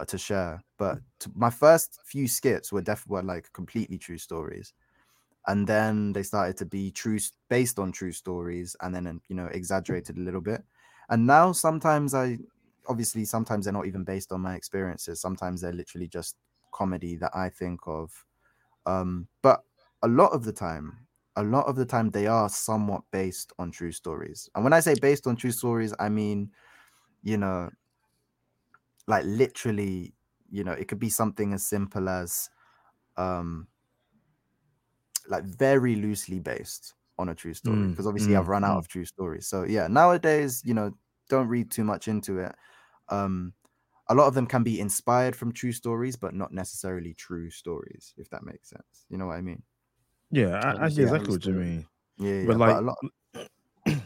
[0.00, 0.62] uh, to share.
[0.78, 1.00] But
[1.34, 4.74] my first few skits were definitely were like completely true stories,
[5.46, 9.36] and then they started to be true based on true stories, and then uh, you
[9.36, 10.64] know exaggerated a little bit.
[11.10, 12.38] And now sometimes I
[12.88, 15.20] obviously sometimes they're not even based on my experiences.
[15.20, 16.36] Sometimes they're literally just
[16.72, 18.26] comedy that I think of.
[18.88, 19.64] Um, but
[20.02, 23.72] a lot of the time, a lot of the time they are somewhat based on
[23.72, 24.48] true stories.
[24.54, 26.52] And when I say based on true stories, I mean,
[27.22, 27.70] you know,
[29.06, 30.14] like literally
[30.50, 32.48] you know, it could be something as simple as
[33.16, 33.68] um
[35.28, 38.78] like very loosely based on a true story Mm, because obviously mm, I've run out
[38.78, 38.78] mm.
[38.78, 39.46] of true stories.
[39.46, 40.92] So yeah, nowadays, you know,
[41.28, 42.54] don't read too much into it.
[43.08, 43.54] Um
[44.08, 48.14] a lot of them can be inspired from true stories, but not necessarily true stories,
[48.16, 49.06] if that makes sense.
[49.10, 49.62] You know what I mean?
[50.30, 51.86] Yeah, I, I Understood, exactly what you mean.
[52.18, 52.46] Yeah, yeah.
[52.46, 52.98] But But, a like, lot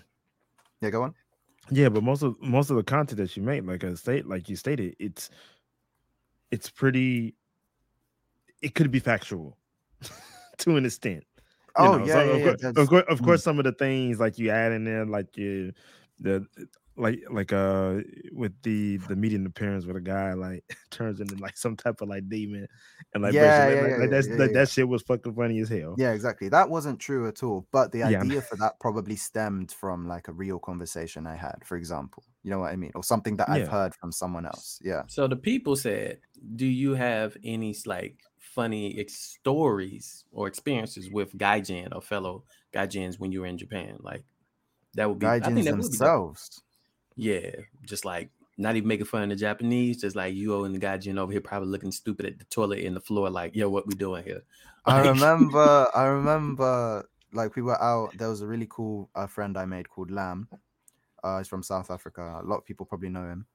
[0.80, 1.14] Yeah, go on.
[1.70, 4.48] yeah, but most of most of the content that you make, like I state, like
[4.48, 5.30] you stated, it's
[6.50, 7.36] it's pretty.
[8.60, 9.56] It could be factual
[10.58, 11.24] to an extent.
[11.78, 12.44] you Oh know, yeah, so yeah, of, yeah.
[12.44, 13.24] course, of course, of mm.
[13.24, 15.72] course, some of the things like you add in there, like you,
[16.20, 16.46] the
[16.96, 18.00] like like uh
[18.32, 22.08] with the the meeting appearance with a guy like turns into like some type of
[22.08, 22.66] like demon
[23.14, 25.02] and like Yeah, basically, yeah, like, yeah, like yeah, that's yeah, like, that shit was
[25.02, 25.94] fucking funny as hell.
[25.98, 26.48] Yeah, exactly.
[26.48, 27.66] That wasn't true at all.
[27.70, 28.20] But the Yeah.
[28.20, 32.24] idea for that probably stemmed from like a real conversation I had, for example.
[32.42, 32.92] You know what I mean?
[32.94, 34.80] Or something that I've heard from someone else.
[34.82, 35.02] Yeah.
[35.06, 36.20] So the people said,
[36.56, 43.18] "Do you have any like funny ex- stories or experiences with gaijin or fellow gaijins
[43.18, 44.24] when you were in Japan?" Like
[44.94, 45.26] that would be.
[45.40, 46.62] I think Gaijins that would be themselves.
[47.16, 47.50] Yeah,
[47.84, 51.18] just like not even making fun of the Japanese, just like you and the gaijin
[51.18, 53.94] over here probably looking stupid at the toilet in the floor, like, "Yo, what we
[53.94, 54.42] doing here?"
[54.86, 59.56] I remember I remember like we were out, there was a really cool uh, friend
[59.56, 60.48] I made called Lam.
[61.22, 62.40] Uh he's from South Africa.
[62.42, 63.46] A lot of people probably know him.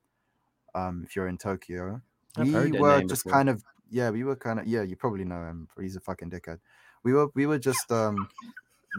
[0.73, 2.01] Um, if you're in Tokyo.
[2.37, 3.33] I've we were just before.
[3.33, 5.67] kind of yeah, we were kind of yeah, you probably know him.
[5.79, 6.59] He's a fucking dickhead.
[7.03, 8.29] We were we were just um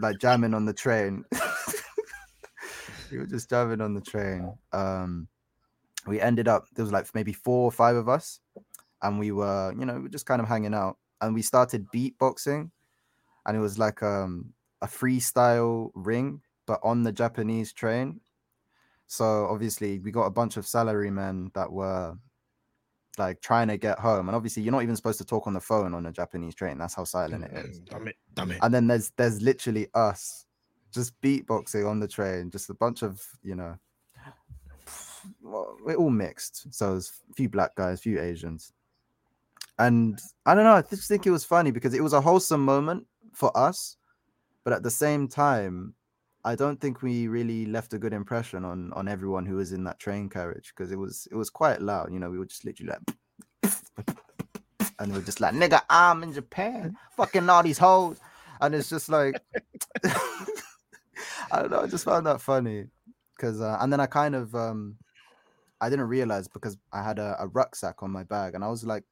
[0.01, 1.25] like jamming on the train.
[3.11, 4.53] we were just driving on the train.
[4.71, 5.27] Um
[6.07, 8.39] we ended up there was like maybe four or five of us,
[9.01, 10.97] and we were, you know, we were just kind of hanging out.
[11.21, 12.71] And we started beatboxing,
[13.45, 18.21] and it was like um a freestyle ring, but on the Japanese train.
[19.07, 22.15] So obviously we got a bunch of salarymen that were
[23.17, 24.29] like trying to get home.
[24.29, 26.77] And obviously you're not even supposed to talk on the phone on a Japanese train.
[26.77, 27.79] That's how silent it is.
[27.79, 28.59] Damn it, damn it.
[28.61, 30.45] And then there's there's literally us
[30.91, 33.77] just beatboxing on the train, just a bunch of, you know,
[35.41, 36.73] we're all mixed.
[36.73, 38.73] So there's a few black guys, a few Asians.
[39.77, 42.63] And I don't know, I just think it was funny because it was a wholesome
[42.63, 43.95] moment for us,
[44.63, 45.93] but at the same time,
[46.43, 49.83] I don't think we really left a good impression on on everyone who was in
[49.83, 52.13] that train carriage because it was it was quite loud.
[52.13, 53.75] You know, we were just literally like,
[54.99, 58.19] and we are just like, nigga, I'm in Japan, fucking all these hoes,
[58.61, 59.41] and it's just like,
[61.51, 62.85] I don't know, I just found that funny
[63.35, 64.97] because, uh, and then I kind of, um,
[65.81, 68.83] I didn't realize because I had a, a rucksack on my bag and I was
[68.85, 69.03] like,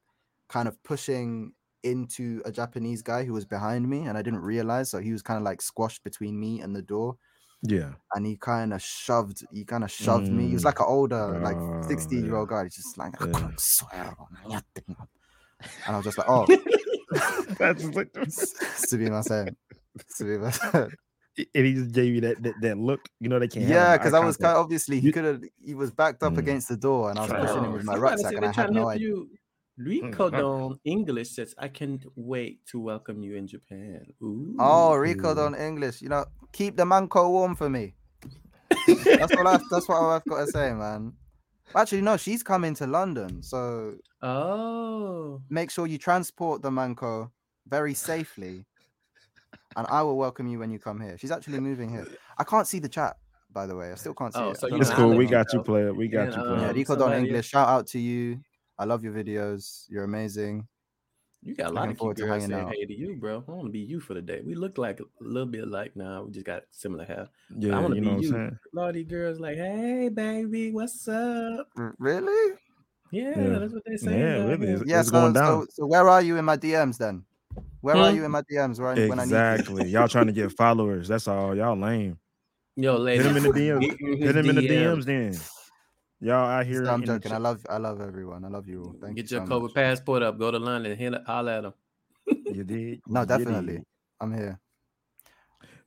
[0.50, 4.89] kind of pushing into a Japanese guy who was behind me, and I didn't realize,
[4.89, 7.17] so he was kind of like squashed between me and the door
[7.62, 7.93] Yeah.
[8.13, 10.65] and he kind of shoved he kind of shoved me he was Mm.
[10.65, 13.50] like an older like Oh, 60 year old guy he's just like I Yeah.
[13.58, 14.95] swear on and
[15.86, 16.47] I was just like oh
[17.60, 19.56] That's like, Subima said
[20.19, 20.91] Subima said
[21.38, 23.02] and he just gave you that that, that look.
[23.19, 23.67] You know they can't.
[23.67, 26.38] yeah because I was kind of obviously he could have he was backed up Mm.
[26.39, 28.52] against the door and I was Try- pushing him Oh, with my rucksack and I
[28.52, 29.30] had no idea you.
[29.80, 34.56] Rico Don English says, "I can't wait to welcome you in Japan." Ooh.
[34.60, 35.36] oh Rico Ooh.
[35.36, 37.93] don't English you know keep the manko warm for me
[38.88, 41.13] that's what I that's what I've got to say man
[41.76, 47.30] actually no she's coming to London so oh, make sure you transport the manko
[47.67, 48.65] very safely
[49.78, 52.06] and i will welcome you when you come here she's actually moving here
[52.38, 53.16] i can't see the chat
[53.54, 55.18] by the way i still can't see Oh, it so you It's know know, cool.
[55.18, 55.63] We got you, know.
[55.63, 55.94] player.
[55.94, 56.62] We got And, you, um, player.
[56.68, 58.40] yeah rico don english shout out to you
[58.78, 60.68] i love your videos you're amazing
[61.44, 62.74] you got a lot looking of cute forward to girls hanging saying out.
[62.74, 63.44] hey to you, bro.
[63.48, 64.42] I want to be you for the day.
[64.44, 66.24] We look like a little bit alike now.
[66.24, 67.30] We just got similar hair.
[67.56, 68.32] Yeah, I wanna be know you.
[68.32, 68.60] saying.
[68.74, 71.70] A lot of these girls like, hey, baby, what's up?
[72.00, 72.56] Really
[73.12, 73.60] Yeah, Yeah.
[73.60, 74.20] that's what they say.
[74.20, 74.66] Yeah, really.
[74.66, 74.76] here.
[74.78, 77.24] It's- yeah it's so, going so so where are you in my dms then
[77.82, 78.15] where are Hmm?
[78.17, 79.89] you in my dms when, I- when i need you Exactly.
[79.89, 81.08] Y'all trying to get followers.
[81.08, 81.56] That's all.
[81.56, 82.17] Y'all lame.
[82.76, 83.89] Yo, ladies, Hit him in the DMs.
[84.00, 85.34] get Hit him in the DMs then.
[86.20, 86.84] Y'all out here.
[86.86, 89.24] So i'm joking i love i love everyone i love you all thank you.
[89.24, 89.74] Get you your so COVID much.
[89.76, 90.39] passport up.
[90.39, 90.98] Go to London.
[90.98, 91.74] Hit, holler at them.
[92.52, 93.02] You did.
[93.08, 93.84] no definitely did.
[94.20, 94.60] i'm here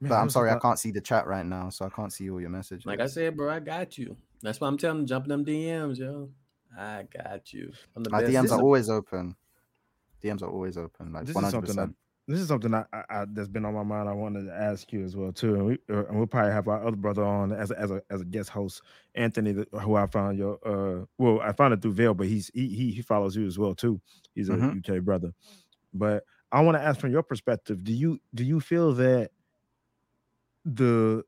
[0.00, 1.88] Man, but I i'm was sorry i can't see the chat right now so i
[1.90, 4.16] can't see all your messages Like I said, bro, I got you.
[4.42, 6.30] That's why I'm telling them, jump them DMs, yo.
[6.78, 7.72] I got you.
[7.96, 8.32] I'm the My best.
[8.32, 9.36] DMs This are is- always open.
[10.20, 11.96] DMs are always open, like This one is hundred something percent.
[12.28, 14.08] this is something I, I, I that's been on my mind.
[14.08, 16.68] I wanted to ask you as well too, and, we, uh, and we'll probably have
[16.68, 18.82] our other brother on as a, as a as a guest host,
[19.14, 22.68] Anthony, who I found your uh well I found it through Vail, but he's he
[22.68, 24.00] he, he follows you as well too.
[24.34, 24.70] He's a Mhm.
[24.70, 25.32] UK brother,
[25.92, 29.32] but I want to ask from your perspective, do you do you feel that
[30.64, 31.24] the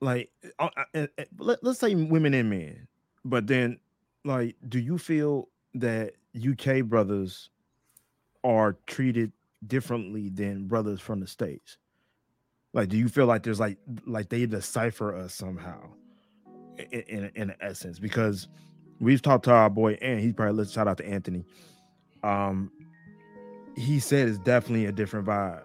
[0.00, 0.84] like uh, uh,
[1.18, 2.88] uh, let, let's say women and men,
[3.24, 3.78] but then
[4.24, 7.50] like, do you feel that UK brothers
[8.42, 9.32] are treated
[9.66, 11.78] differently than brothers from the states?
[12.72, 15.90] Like, do you feel like there's like like they decipher us somehow,
[16.90, 17.98] in in, in essence?
[17.98, 18.48] Because
[19.00, 20.74] we've talked to our boy and he's probably listened.
[20.74, 21.44] Shout out to Anthony.
[22.22, 22.72] Um,
[23.76, 25.62] he said it's definitely a different vibe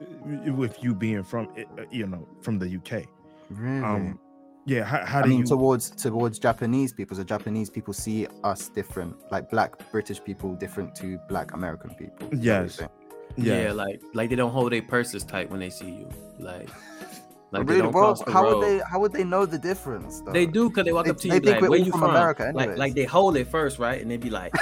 [0.00, 3.06] uh, with you being from uh, you know from the UK.
[3.50, 3.84] Really?
[3.84, 4.20] Um,
[4.67, 4.83] yeah.
[4.83, 5.45] How, how I do mean, you?
[5.45, 10.95] towards towards Japanese people, so Japanese people see us different, like Black British people different
[10.95, 12.29] to Black American people.
[12.31, 12.75] is that what you're Yes.
[12.75, 12.89] saying?
[13.35, 13.71] Yeah.
[13.73, 16.07] like like they don't hold their purses tight when they see you.
[16.39, 16.69] Like,
[17.51, 18.01] like they really, don't bro?
[18.13, 18.57] cross the How road.
[18.59, 18.77] would they?
[18.91, 20.21] How would they know the difference?
[20.21, 20.31] Though?
[20.31, 21.85] They do because they walk They- up to they you think like, we're "Where all
[21.85, 22.79] you from from?" America like, anyways.
[22.79, 23.99] like they hold it first, right?
[24.01, 24.53] And they be like,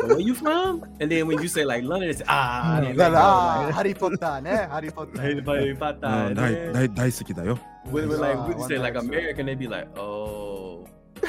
[0.00, 2.92] "Well, "Where you from?" And then when you say like London, it's ah, Mm, they
[2.98, 4.50] Well, go, ah, like, Harry Potter, ne?
[4.74, 5.20] Harry Potter.
[5.22, 7.58] "Hey, buddy, fata," Uh, and dai- then dai- 大好きだよ。
[7.85, 10.87] when, when, like when you say like American, they'd be like, "Oh."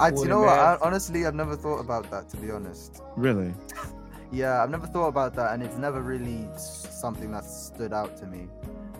[0.00, 0.58] I, you know what?
[0.58, 2.28] I, honestly, I've never thought about that.
[2.30, 3.54] To be honest, Really?
[4.32, 8.26] yeah, I've never thought about that, and it's never really something that stood out to
[8.26, 8.48] me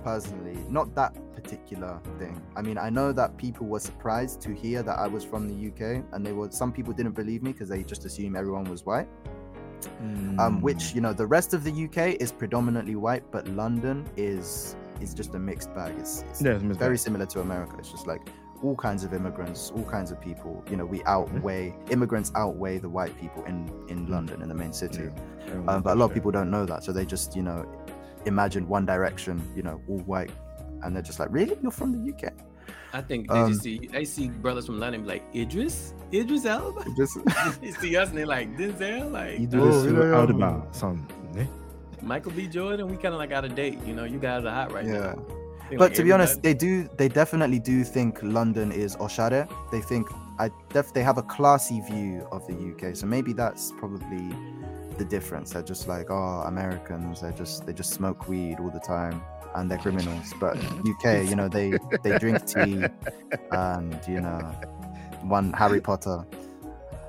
[0.05, 0.57] personally.
[0.69, 2.41] Not that particular thing.
[2.57, 5.69] I mean, I know that people were surprised to hear that I was from the
[5.69, 6.51] UK, and they were.
[6.51, 9.09] Some people didn't believe me because they just assumed everyone was white.
[10.03, 10.39] Mm.
[10.41, 14.77] Um, which you know, the rest of the UK is predominantly white, but London is
[15.01, 15.95] is just a mixed bag.
[15.99, 17.01] It's, it's Yeah, it's mixed very bag.
[17.01, 17.77] similar to America.
[17.79, 18.23] It's just like
[18.63, 20.65] all kinds of immigrants, all kinds of people.
[20.71, 21.09] You know, we Mm-hmm.
[21.09, 24.11] outweigh immigrants outweigh the white people in in Mm.
[24.11, 25.11] London in the main city.
[25.47, 27.65] Yeah, Um, but a lot of people don't know that, so they just you know
[28.27, 30.33] imagine One Direction, you know, all white,
[30.83, 32.33] and they're just like, really, you're from the UK?
[32.93, 36.85] I think they Um, just see they see brothers from London like Idris, Idris Elba.
[36.97, 37.19] Just
[37.61, 40.17] they see us and they like Denzel, like Idris Oh, yeah, yeah.
[40.17, 41.47] Elba son ne?
[42.03, 42.47] Michael B.
[42.47, 42.89] Jordan.
[42.89, 44.05] We kind of like out of date, you know.
[44.05, 44.93] You guys are hot right yeah.
[44.93, 45.27] now.
[45.71, 46.89] But like to be honest, they do.
[46.97, 49.49] They definitely do think London is oshare.
[49.71, 50.09] They think
[50.39, 50.93] I def.
[50.95, 52.97] They have a classy view of the UK.
[52.97, 54.35] So maybe that's probably
[54.97, 55.53] the difference.
[55.53, 57.21] They're just like, oh, Americans.
[57.21, 59.23] They just they just smoke weed all the time
[59.55, 60.33] and they're criminals.
[60.41, 60.57] But
[60.89, 62.85] UK, you know, they they drink tea
[63.51, 64.39] and you know,
[65.23, 66.25] one Harry Potter.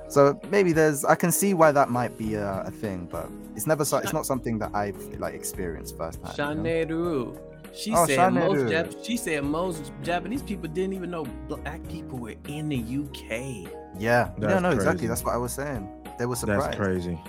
[0.10, 1.06] So maybe there's.
[1.06, 3.86] I can see why that might be a, a thing, but it's never.
[3.86, 6.66] So, it's not something that I've like experienced firsthand.
[6.66, 7.38] you know?
[7.74, 12.18] She Oh, said most Jap- she said most Japanese people didn't even know black people
[12.18, 13.32] were in the UK.
[13.32, 13.70] Yeah,
[14.00, 15.08] yeah, That's no, exactly.
[15.08, 15.88] That's what I was saying.
[16.18, 16.66] They were surprised.
[16.66, 17.20] That's crazy.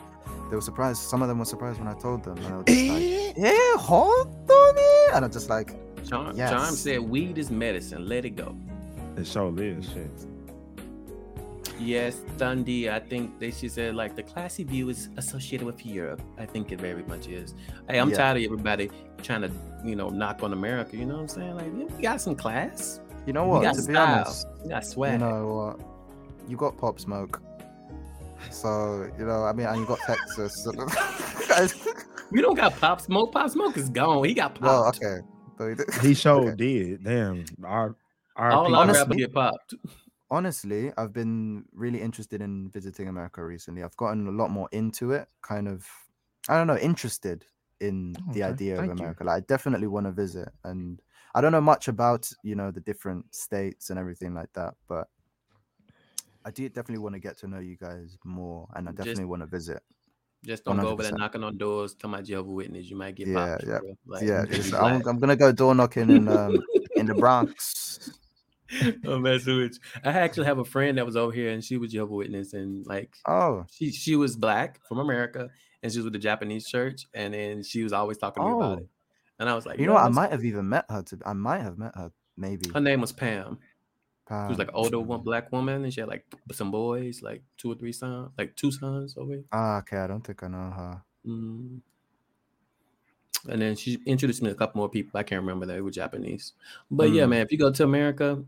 [0.49, 1.03] They were surprised.
[1.03, 2.39] Some of them were surprised when I told them.
[2.39, 5.75] And they were just like, "Eh, honestly?" And I'm just like,
[6.09, 6.51] Charm, Yes.
[6.51, 8.09] Charm said weed is medicine.
[8.09, 8.57] Let it go.
[9.17, 10.11] It sure is shit.
[11.81, 12.91] Yes, Dundee.
[12.91, 16.21] I think they she said like the classy view is associated with Europe.
[16.39, 17.55] I think it very much is.
[17.89, 18.17] Hey, I'm Yeah.
[18.17, 18.91] tired of everybody
[19.23, 19.51] trying to,
[19.85, 20.97] you know, knock on America.
[20.97, 21.55] You know what I'm saying?
[21.57, 23.01] Like, yeah, we got some class.
[23.27, 23.63] you know We what?
[23.63, 25.47] got To be honest, We got you know
[25.79, 25.81] what?
[26.51, 27.41] You got Pop Smoke.
[28.51, 30.67] So you know, I mean, and you got Texas.
[32.33, 33.33] We don't got Pop Smoke.
[33.33, 34.23] Pop Smoke is gone.
[34.25, 34.63] He got popped.
[34.63, 35.19] well, okay.
[35.59, 36.57] So he did- He sure okay.
[36.57, 37.05] did.
[37.05, 37.45] Damn.
[37.65, 37.97] Our
[38.37, 39.75] our All people- our Honestly- rappers get popped.
[40.31, 43.83] Honestly, I've been really interested in visiting America recently.
[43.83, 45.87] I've gotten a lot more into it, kind of,
[46.49, 47.45] I don't know, interested
[47.81, 48.93] in the idea of you.
[48.93, 49.25] America.
[49.25, 51.01] Like, I definitely want to visit, and
[51.35, 55.09] I don't know much about you know the different states and everything like that, but
[56.45, 59.25] I do definitely want to get to know you guys more, and I Just- definitely
[59.27, 59.83] want to visit.
[60.43, 62.89] Just don't go over there knocking on doors, talking my Jehovah Witness.
[62.89, 63.65] You might get Yeah, popped.
[63.67, 63.79] yeah.
[64.07, 65.07] Like, yeah, just- I'm.
[65.07, 66.63] I'm gonna go door knocking in um
[66.97, 68.11] in the Bronx.
[69.05, 70.01] I'm messing with you.
[70.05, 72.87] I actually have a friend that was over here and she was Jehovah Witness and
[72.87, 75.51] like Oh, she she was black from America
[75.83, 78.55] and she was with the Japanese church and then she was always talking to me
[78.55, 78.83] about Oh.
[78.83, 78.89] it.
[79.39, 80.05] And I was like, you "Yo, know what?
[80.05, 81.03] I might have even met her.
[81.03, 82.13] To I might have met her.
[82.37, 82.69] Maybe.
[82.73, 83.59] Her name was Pam.
[84.29, 84.47] Pam.
[84.47, 87.43] She was like an older one black woman and she had like some boys, like
[87.57, 89.45] two or three sons, like two sons over here.
[89.53, 89.97] Ah, okay.
[89.97, 91.03] I don't think I know her.
[91.27, 91.81] Mm.
[93.49, 95.19] And then she introduced me to a couple more people.
[95.19, 96.53] I can't remember that they were Japanese.
[96.91, 97.31] But yeah, Mm.
[97.31, 98.45] man, if you go to America,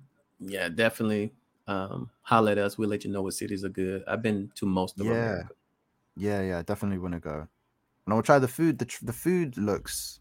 [0.47, 1.33] yeah, definitely
[1.69, 2.77] um holler at us.
[2.79, 4.03] We'll let you know what cities are good.
[4.09, 5.13] I've been to most of Yeah.
[5.13, 5.49] America.
[6.17, 7.47] Yeah, yeah, definitely want to go.
[8.07, 8.79] And I'll try the food.
[8.79, 10.19] The tr- the food looks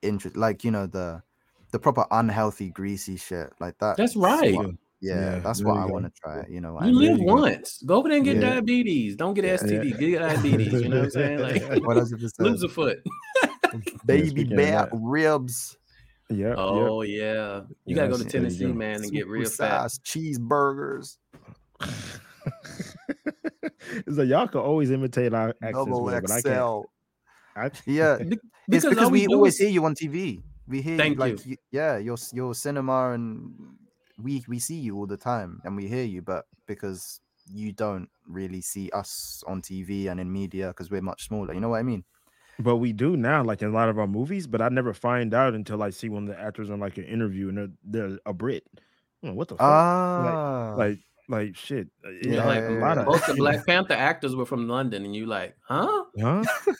[0.00, 1.22] interesting, like you know the
[1.70, 3.96] the proper unhealthy, greasy shit like that.
[3.96, 4.54] That's right.
[4.54, 4.70] what-
[5.04, 6.46] yeah, Yeah, that's there what I want to try.
[6.48, 7.34] You know, You I live you go.
[7.34, 7.82] once.
[7.82, 8.50] Go over there and get Yeah.
[8.54, 9.16] diabetes.
[9.16, 9.54] Don't get Yeah.
[9.56, 9.98] STD.
[9.98, 10.72] Get diabetes.
[10.80, 11.38] You know what I'm saying?
[11.40, 12.34] Like One hundred percent.
[12.48, 13.02] lose a foot.
[14.06, 15.76] Baby speaking of back ribs,
[16.32, 16.48] Yeah.
[16.48, 16.54] yeah.
[16.56, 17.60] Oh yeah.
[17.84, 18.74] You gotta go to Yes, there you Tennessee, go.
[18.74, 19.90] man, and get real fat.
[19.90, 21.18] size cheeseburgers,
[24.06, 26.86] it's like y'all can always imitate our accents, double well, but I can't.
[27.54, 28.38] I, Yeah, Be-
[28.70, 30.42] it's because all we always is- hear you on TV.
[30.68, 33.52] We hear Thank you like you- yeah, your your cinema and
[34.18, 37.20] we we see you all the time and we hear you, but because
[37.50, 41.52] you don't really see us on TV and in media because we're much smaller.
[41.52, 42.04] You know what I mean?
[42.58, 44.46] But we do now, like in a lot of our movies.
[44.46, 47.04] But I never find out until I see one of the actors on like an
[47.04, 48.64] interview and they're, they're a Brit.
[49.22, 49.66] I'm like, what the fuck?
[49.68, 50.98] Ah, like,
[51.28, 51.88] like shit.
[52.04, 53.00] uh, Yeah, Yeah, like yeah, a lot yeah.
[53.00, 56.04] of Both the you know, Black Panther actors were from London, and you like, huh?
[56.20, 56.44] huh?
[56.68, 56.74] I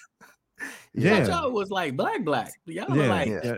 [0.95, 1.27] Yeah.
[1.27, 2.53] y'all was like black, black.
[2.67, 3.41] Y'all were Yeah, like Yeah.
[3.45, 3.57] yeah.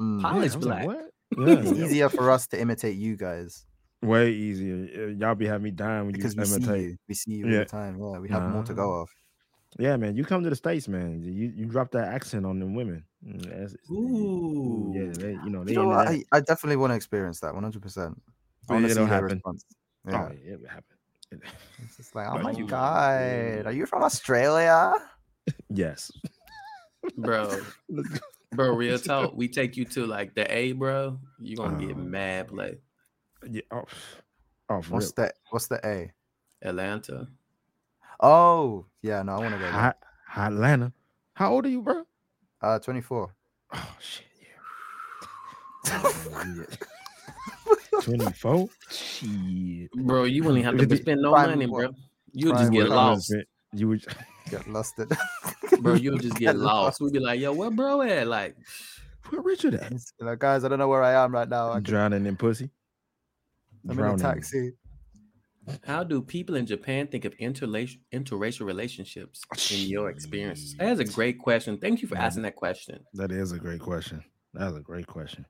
[0.00, 0.22] Mm.
[0.22, 0.86] Yeah, I polished was like, black.
[0.86, 1.10] what?
[1.48, 3.64] It's easier for us to imitate you guys
[4.02, 4.88] way easier.
[4.96, 6.96] Uh, Y'all be having me dying when because you we see you.
[7.08, 7.98] We see you all the time.
[7.98, 9.10] Yeah, we have more to go off.
[9.78, 11.22] Yeah, man, you come to the states, man.
[11.22, 13.04] You you drop that accent on them women.
[13.24, 14.92] Mm, that's- Ooh.
[14.94, 16.08] yeah, they, you know they You know what?
[16.08, 17.80] I, I definitely want to experience that 100.
[17.80, 18.20] percent
[18.68, 19.28] I want it to see their happen.
[19.36, 19.64] response.
[20.08, 21.42] Oh, Yeah, yeah, it happened.
[21.82, 24.92] it's just like, oh my you- god, are you from Australia?
[25.70, 26.10] yes.
[27.16, 27.56] bro.
[28.52, 29.32] Bro, real talk.
[29.36, 31.20] We take you to like the A, bro.
[31.38, 32.00] You gonna get Oh.
[32.00, 32.78] mad play.
[33.48, 33.62] Yeah.
[33.70, 33.84] Oh,
[34.68, 35.28] oh What's real.
[35.28, 36.10] the What's the A?
[36.60, 37.28] Atlanta.
[38.20, 39.62] Oh, yeah, no, I want to go.
[39.64, 39.72] There.
[39.72, 40.92] Hot, hot Atlanta.
[41.34, 42.04] How old are you, bro?
[42.60, 43.34] Uh, 24.
[43.72, 44.26] Oh shit,
[45.86, 46.02] yeah.
[48.02, 48.68] Twenty four.
[48.90, 49.90] Shit.
[49.92, 51.80] Bro, you wouldn't have to spend no Prime money, what?
[51.80, 51.94] bro.
[52.32, 53.34] You'll Prime just get lost.
[53.72, 54.04] You would.
[54.50, 55.12] Get lusted.
[55.78, 57.00] Bro, you'll just get Get lost.
[57.00, 58.26] We'd be like, yo, where bro at?
[58.26, 58.56] Like,
[59.28, 59.92] Where Richard at?
[60.18, 61.70] Like, guys, I don't know where I am right now.
[61.70, 62.68] I can, Drowning in pussy.
[63.88, 64.72] I'm in a taxi.
[65.84, 70.74] How do people in Japan think of interrelational interracial relationships in your experiences?
[70.78, 71.78] That's a great question.
[71.78, 73.00] Thank you for asking that question.
[73.14, 74.22] That is a great question.
[74.54, 75.46] That is a great question.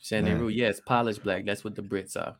[0.00, 0.40] Shannon Man.
[0.40, 1.44] Rue, yes, polished black.
[1.44, 2.36] That's what the Brits are.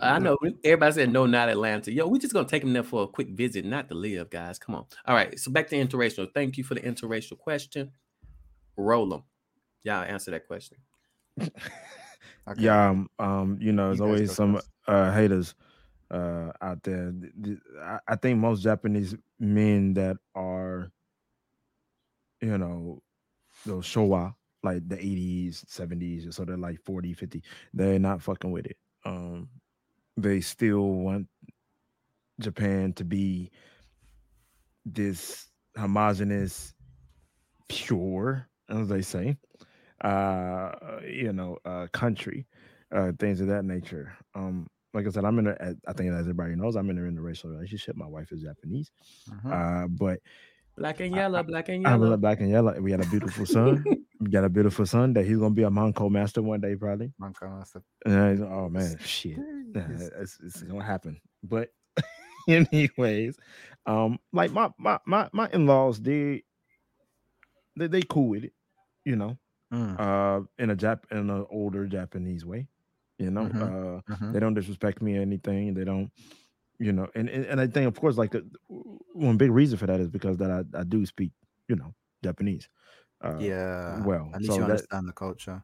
[0.00, 1.92] I know everybody said no, not Atlanta.
[1.92, 4.58] Yo, we're just gonna take them there for a quick visit, not to live, guys.
[4.58, 4.86] Come on.
[5.06, 6.26] All right, so back to interracial.
[6.34, 7.92] Thank you for the interracial question.
[8.76, 9.22] Roll them.
[9.84, 10.78] Y'all answer that question.
[12.48, 12.62] Okay.
[12.62, 15.54] Yeah, um, um, you know, there's You always some uh haters
[16.10, 17.12] uh out there.
[17.12, 20.90] Th- th- I, I think most Japanese men that are,
[22.40, 23.02] you know,
[23.66, 27.42] those Showa, like the 80s, 70s, so they're like 40, 50,
[27.74, 28.76] they're not fucking with it.
[29.04, 29.48] Um,
[30.16, 31.28] they still want
[32.40, 33.50] Japan to be
[34.84, 36.74] this homogenous,
[37.68, 39.36] pure, as they say,
[40.02, 40.72] uh,
[41.04, 42.46] you know, uh, country,
[42.92, 44.16] uh, things of that nature.
[44.34, 46.98] Um, like I said, I'm in a, as- I think as everybody knows, I'm in
[46.98, 47.96] an interracial relationship.
[47.96, 48.90] My wife is Japanese,
[49.30, 49.52] Mhm.
[49.84, 50.20] uh, but
[50.78, 52.16] Black and I- yellow, black and I'm yellow.
[52.16, 52.78] black and yellow.
[52.80, 53.82] We got a beautiful son.
[54.20, 57.12] we got a beautiful son that he's gonna be a Monko master one day, probably.
[57.20, 57.82] Manko Master.
[58.04, 59.38] And I was, oh man, shit,
[59.74, 61.18] it's, it's gonna happen.
[61.42, 61.70] But
[62.48, 63.38] anyways,
[63.86, 66.42] um, like my my my my in-laws, they
[67.76, 68.52] they they cool with it,
[69.04, 69.38] you know,
[69.72, 72.68] Mm, uh, in a Jap in an older Japanese way,
[73.18, 73.46] you know.
[73.48, 73.62] Mhm.
[73.62, 74.32] Uh, mhm.
[74.32, 75.74] they don't disrespect me or anything.
[75.74, 76.10] They don't,
[76.78, 78.44] you know, and and, and I think of course like the,
[79.14, 81.32] one big reason for that is because that I, I do speak,
[81.68, 81.94] you know,
[82.24, 82.68] Japanese.
[83.22, 84.00] Uh, yeah.
[84.04, 85.62] well, At least so you that- understand the culture.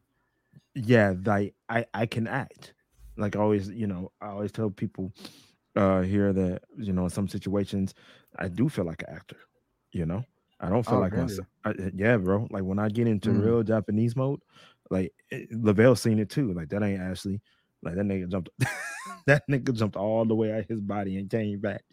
[0.75, 2.73] yeah like i i can act
[3.17, 5.11] like I always you know i always tell people
[5.75, 7.93] uh here that you know in some situations
[8.39, 9.37] i do feel like an actor
[9.91, 10.23] you know
[10.59, 11.23] i don't feel Oh, like really?
[11.23, 13.43] myself I, yeah bro like when i get into Mm.
[13.45, 14.39] real japanese mode
[14.93, 17.41] like it, lavelle seen it too like that ain't ashley
[17.81, 18.49] like that nigga jumped
[19.27, 21.83] that nigga jumped all the way out his body and came back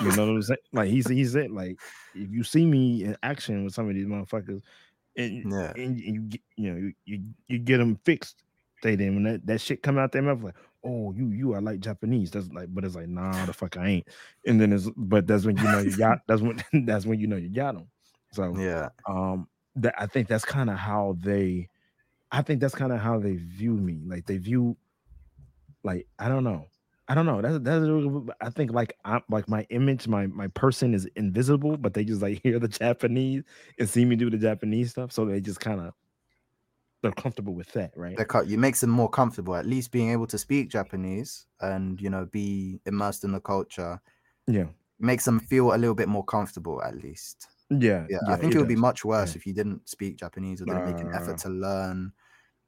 [0.00, 1.76] you know what i'm saying like he, he said like
[2.14, 4.60] if you see me in action with some of these motherfuckers
[5.16, 5.72] and Yeah.
[5.76, 8.42] and you you know you, you you get them fixed.
[8.82, 11.60] They then when that, that shit come out their mouth like, oh you you are
[11.60, 12.30] like Japanese.
[12.30, 14.08] That's like, but it's like nah the fuck I ain't.
[14.46, 17.26] And then it's but that's when you know you got that's when that's when you
[17.26, 17.88] know you got them.
[18.32, 18.88] So Yeah.
[19.06, 21.68] um that I think that's kind of how they
[22.32, 24.02] I think that's kind of how they view me.
[24.06, 24.76] Like they view
[25.82, 26.66] like I don't know.
[27.08, 27.42] I don't know.
[27.42, 31.94] That's that's I think like I'm like my image, my my person is invisible, but
[31.94, 33.44] they just like hear the Japanese
[33.78, 35.94] and see me do the Japanese stuff, so they just kind of
[37.02, 38.16] they're comfortable with that, right?
[38.16, 42.00] They cut you makes them more comfortable, at least being able to speak Japanese and
[42.00, 44.00] you know be immersed in the culture
[44.46, 44.68] Yeah,
[45.00, 47.48] makes them feel a little bit more comfortable at least.
[47.70, 49.38] Yeah, Yeah, I think it, would be much worse Yeah.
[49.38, 52.12] if you didn't speak Japanese or didn't make an Uh, effort to learn.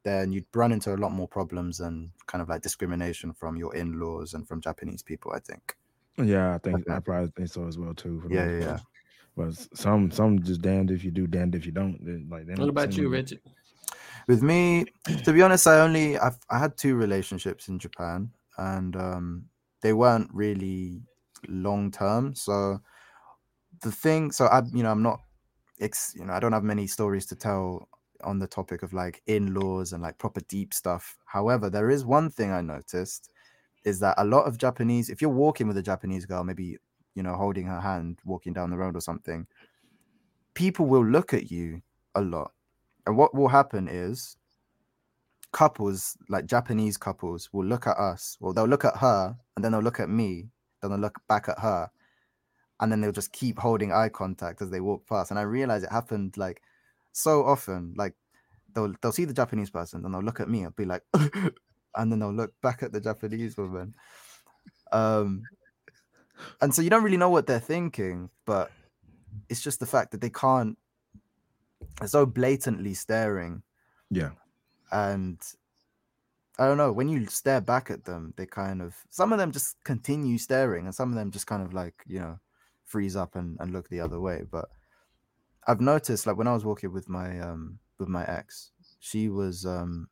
[0.04, 3.74] Then you'd run into a lot more problems and kind of like discrimination from your
[3.76, 5.32] in-laws and from Japanese people.
[5.32, 5.76] I think.
[6.18, 8.20] Yeah, I think I probably think so as well too.
[8.20, 8.82] for Yeah, most yeah, part.
[9.36, 12.04] But some some just damned if you do, damned if you don't.
[12.04, 13.40] They- Like What about you, to- Richard?
[14.28, 14.84] With me,
[15.24, 19.44] to be honest, I only I've, I had two relationships in Japan, and um,
[19.80, 21.02] they weren't really
[21.48, 22.34] long term.
[22.34, 22.80] So
[23.82, 25.20] the thing, so I, you know, I'm not,
[25.80, 27.88] ex, you know, I don't have many stories to tell
[28.24, 31.18] on the topic of like in laws and like proper deep stuff.
[31.26, 33.30] However, there is one thing I noticed
[33.84, 36.78] is that a lot of Japanese, if you're walking with a Japanese girl, maybe
[37.14, 39.46] you know holding her hand, walking down the road or something,
[40.54, 41.82] people will look at you
[42.14, 42.52] a lot,
[43.06, 44.36] and what will happen is
[45.52, 49.72] couples like Japanese couples will look at us, well, they'll look at her and then
[49.72, 50.48] they'll look at me,
[50.80, 51.90] then they'll look back at her,
[52.82, 55.30] and then they'll just keep holding eye contact as they walk past.
[55.30, 56.60] And I realize it happened like
[57.12, 57.94] so often.
[57.96, 58.14] Like
[58.74, 62.10] they'll they'll see the Japanese person and they'll look at me and be like, and
[62.10, 63.94] then they'll look back at the Japanese woman.
[64.90, 65.44] Um,
[66.60, 68.72] and so you don't really know what they're thinking, but
[69.48, 70.76] it's just the fact that they can't.
[72.00, 73.62] They're so blatantly staring.
[74.10, 74.30] Yeah.
[74.90, 75.40] And
[76.58, 79.52] I don't know, when you stare back at them, they kind of some of them
[79.52, 82.40] just continue staring, and some of them just kind of like, you know,
[82.92, 84.42] freeze up and, and look the other way.
[84.50, 84.68] But
[85.66, 89.64] I've noticed like when I was walking with my um with my ex, she was
[89.66, 90.08] um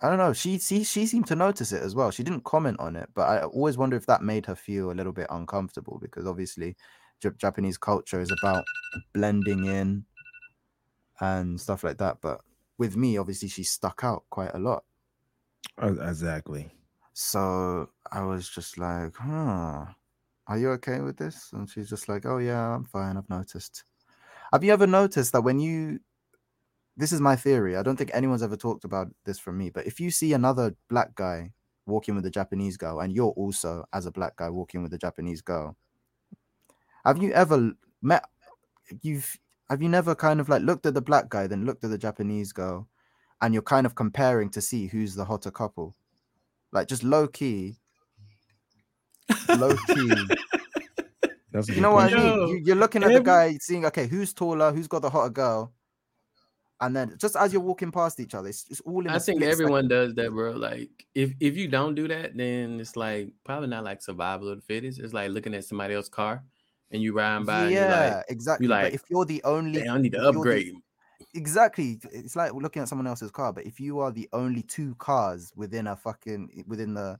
[0.00, 0.32] I don't know.
[0.32, 2.10] She she she seemed to notice it as well.
[2.10, 4.94] She didn't comment on it, but I always wonder if that made her feel a
[4.94, 6.76] little bit uncomfortable because obviously
[7.20, 8.64] J- Japanese culture is about
[9.12, 10.06] blending in
[11.20, 12.20] and stuff like that.
[12.20, 12.42] But
[12.78, 14.84] with me, obviously, she stuck out quite a lot.
[15.82, 16.70] Uh, Exactly.
[17.12, 19.86] So I was just like, huh,
[20.50, 21.50] are you okay with this?
[21.52, 23.16] And she's just like, oh, yeah, I'm fine.
[23.16, 23.84] I've noticed.
[24.52, 26.00] Have you ever noticed that when you,
[26.96, 29.86] this is my theory, I don't think anyone's ever talked about this from me, but
[29.86, 31.52] if you see another black guy
[31.86, 34.98] walking with a Japanese girl and you're also, as a black guy, walking with a
[34.98, 35.76] Japanese girl,
[37.04, 37.70] have you ever
[38.02, 38.24] met,
[39.02, 39.38] you've,
[39.70, 41.96] have you never kind of like looked at the black guy, then looked at the
[41.96, 42.88] Japanese girl,
[43.40, 45.94] and you're kind of comparing to see who's the hotter couple?
[46.72, 47.79] Like just low key,
[49.56, 50.10] low key.
[51.52, 52.26] That's You know what I question.
[52.28, 52.48] Yo, mean?
[52.48, 55.72] You, you're looking at the guy, seeing okay, who's taller, who's got the hotter girl,
[56.80, 59.08] and then just as you're walking past each other, it's, it's all in.
[59.10, 59.88] I a think everyone second.
[59.88, 60.52] does that, bro.
[60.52, 64.56] Like, if if you don't do that, then it's like probably not like survival of
[64.58, 65.00] the fittest.
[65.00, 66.42] It's like looking at somebody else's car
[66.92, 68.68] and you riding by and you're Yeah, like, exactly.
[68.68, 70.74] like, but if you're the only, I need to if the- upgrade.
[71.34, 73.52] exactly, it's like looking at someone else's car.
[73.52, 77.18] But if you are the only two cars within a fucking within the wi-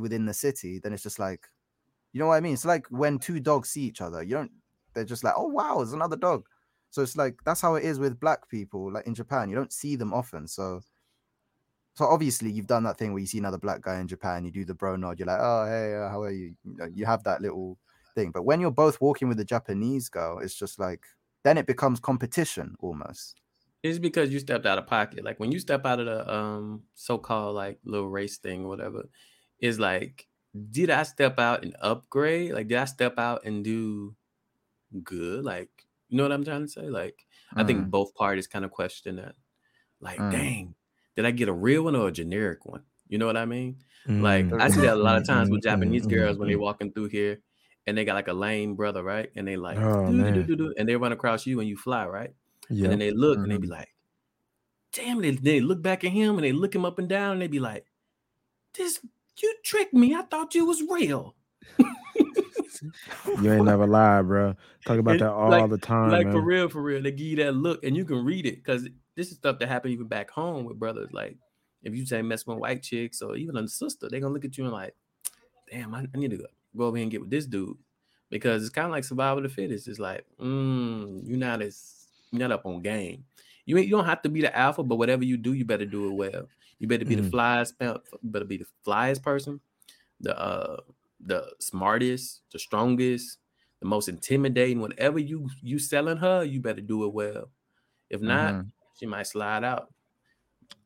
[0.00, 1.46] within the city, then it's just like,
[2.12, 2.54] you know what I mean?
[2.54, 4.50] It's like when two dogs see each other, you don't.
[4.94, 6.46] They're just like, oh wow, there's another dog.
[6.90, 8.92] So it's like that's how it is with black people.
[8.92, 10.46] Like in Japan, you don't see them often.
[10.46, 10.82] So,
[11.94, 14.50] so obviously you've done that thing where you see another black guy in Japan, you
[14.50, 15.18] do the bro nod.
[15.18, 16.54] You're like, oh hey, uh, how are you?
[16.64, 17.78] You, know, you have that little
[18.14, 18.30] thing.
[18.30, 21.04] But when you're both walking with a Japanese girl, it's just like
[21.44, 23.40] then it becomes competition almost.
[23.82, 25.24] It's because you stepped out of pocket.
[25.24, 29.08] Like when you step out of the um so-called like little race thing or whatever,
[29.62, 30.28] it's like,
[30.70, 32.52] did I step out and upgrade?
[32.52, 34.16] Like, did I step out and do
[35.02, 35.44] good?
[35.44, 35.70] Like,
[36.08, 36.88] you know what I'm trying to say?
[36.88, 39.36] Like, I think both parties kind of question that.
[40.00, 40.30] Like, Mm.
[40.30, 40.74] dang,
[41.16, 42.84] did I get a real one or a generic one?
[43.08, 43.84] You know what I mean?
[44.18, 46.38] Like Mm, I see that a lot of mm, times with mm, Japanese mm, girls
[46.38, 46.56] mm, when they mm.
[46.56, 47.42] walking through here
[47.86, 49.30] and they got like a lame brother, right?
[49.36, 52.34] And they like Oh, and they run across you and you fly, right?
[52.70, 52.84] Yeah.
[52.84, 53.88] And then they look and they be like,
[54.92, 57.42] damn, they, they look back at him and they look him up and down and
[57.42, 57.86] they be like,
[58.74, 59.04] This
[59.40, 60.14] you tricked me.
[60.14, 61.34] I thought you was real.
[63.40, 64.56] You ain't never lied, bro.
[64.84, 66.34] Talk about And, that all like- the time, like man.
[66.34, 67.00] for real, for real.
[67.02, 69.68] They give you that look and you can read it because this is stuff that
[69.68, 71.10] happened even back home with brothers.
[71.12, 71.36] Like
[71.84, 74.58] if you say mess with white chicks or even a sister, they gonna look at
[74.58, 74.94] you and like,
[75.70, 77.76] damn, I, I need to go, go over here and get with this dude.
[78.30, 79.86] Because it's kind of like survival of the fittest.
[79.88, 83.24] It's like, mm, you're not as you're not up on game.
[83.66, 85.84] You ain't you don't have to be the alpha, but whatever you do, you better
[85.86, 86.48] do it well.
[86.82, 87.30] You better be the Mm.
[87.36, 87.86] flyest, pe-
[88.22, 89.62] you better be the flyest person,
[90.20, 90.82] the uh
[91.20, 93.38] the smartest, the strongest,
[93.80, 94.80] the most intimidating.
[94.80, 97.52] Whatever you you selling her, you better do it well.
[98.10, 98.72] If not, Mhm.
[98.94, 99.94] she might slide out.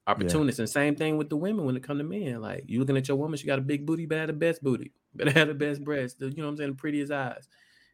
[0.08, 2.40] Opportunists, and same thing with the women when it come to men.
[2.40, 4.62] Like you looking at your woman, she got a big booty, better have the best
[4.62, 6.20] booty, better have the best breasts.
[6.20, 6.70] You know what I'm saying?
[6.70, 7.48] The prettiest eyes.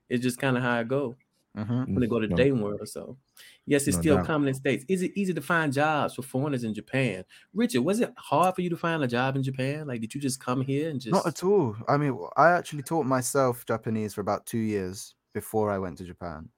[0.08, 1.16] It's just kind of how it go
[1.56, 1.86] Mhm.
[1.88, 2.36] when they go to the No.
[2.36, 2.88] dating world.
[2.88, 3.18] So,
[3.66, 4.26] yes, it's No still doubt.
[4.26, 4.84] common in states.
[4.88, 7.24] Is it easy to find jobs for foreigners in Japan?
[7.52, 9.86] Richard, was it hard for you to find a job in Japan?
[9.86, 11.76] Like, did you just come here and just Not at all.
[11.88, 16.04] I mean, I actually taught myself Japanese for about two years before I went to
[16.04, 16.48] Japan.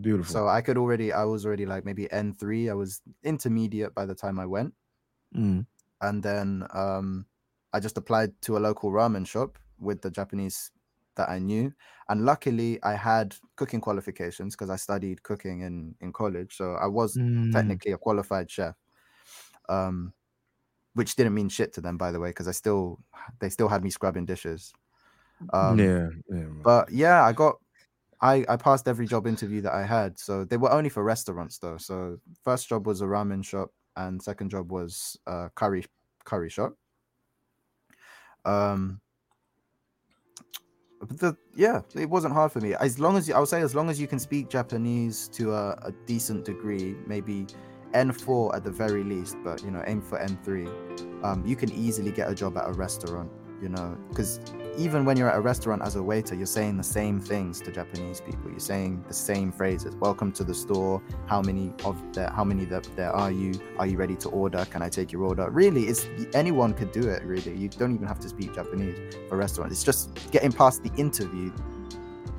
[0.00, 0.32] Beautiful.
[0.32, 2.70] So I could already, I was already like maybe N3.
[2.70, 4.74] I was intermediate by the time I went.
[5.34, 5.66] Mm.
[6.00, 7.26] And then um,
[7.72, 10.70] I just applied to a local ramen shop with the Japanese
[11.18, 11.74] that I knew.
[12.08, 16.56] And luckily, I had cooking qualifications because I studied cooking in, in college.
[16.56, 17.52] So I was Mm.
[17.52, 18.76] technically a qualified chef.
[19.68, 20.14] Um,
[20.94, 22.98] which didn't mean shit to them, by the way, because I still
[23.40, 24.72] they still had me scrubbing dishes.
[25.52, 26.46] Um, yeah, yeah.
[26.64, 27.60] but yeah, I got
[28.20, 30.18] I I passed every job interview that I had.
[30.18, 31.78] So they were only for restaurants though.
[31.78, 35.84] So first job was a ramen shop, and second job was a curry
[36.24, 36.74] curry shop.
[38.44, 39.00] Um,
[41.00, 42.74] the yeah, it wasn't hard for me.
[42.74, 45.52] As long as you, I would say, as long as you can speak Japanese to
[45.52, 47.46] a, a decent degree, maybe
[47.92, 51.24] N4 at the very least, but you know, aim for N3.
[51.24, 53.30] Um, you can easily get a job at a restaurant.
[53.62, 54.40] You know, because
[54.78, 57.72] even when you're at a restaurant as a waiter, you're saying the same things to
[57.72, 58.48] Japanese people.
[58.48, 59.96] You're saying the same phrases.
[59.96, 61.02] Welcome to the store.
[61.26, 62.30] How many of there?
[62.30, 63.60] How many there, there are you?
[63.78, 64.64] Are you ready to order?
[64.70, 65.50] Can I take your order?
[65.50, 67.24] Really, it's anyone could do it.
[67.24, 68.96] Really, you don't even have to speak Japanese
[69.28, 69.72] for restaurants.
[69.72, 71.50] It's just getting past the interview,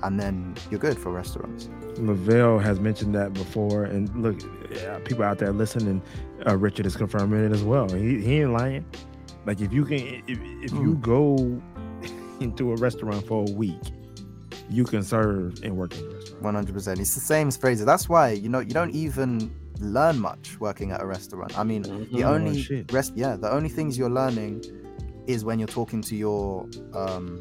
[0.04, 1.70] and then you're good for restaurants.
[1.98, 4.40] Lavelle has mentioned that before, and look,
[4.72, 6.02] yeah, people out there listening,
[6.48, 7.90] uh, Richard is confirming it as well.
[7.90, 8.86] He, he ain't lying.
[9.46, 11.62] Like if you can, if, if you go
[12.42, 13.82] into a restaurant for a week,
[14.70, 16.44] you can serve and work in the restaurant.
[16.44, 17.00] One hundred percent.
[17.00, 17.86] It's the same phrases.
[17.86, 21.58] That's why you know you don't even learn much working at a restaurant.
[21.58, 22.12] I mean, Mhm.
[22.12, 22.92] the Oh, only shit.
[22.92, 24.64] rest, yeah, the only things you're learning
[25.28, 27.40] is when you're talking to your um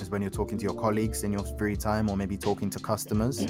[0.00, 2.78] is when you're talking to your colleagues in your free time or maybe talking to
[2.78, 3.44] customers.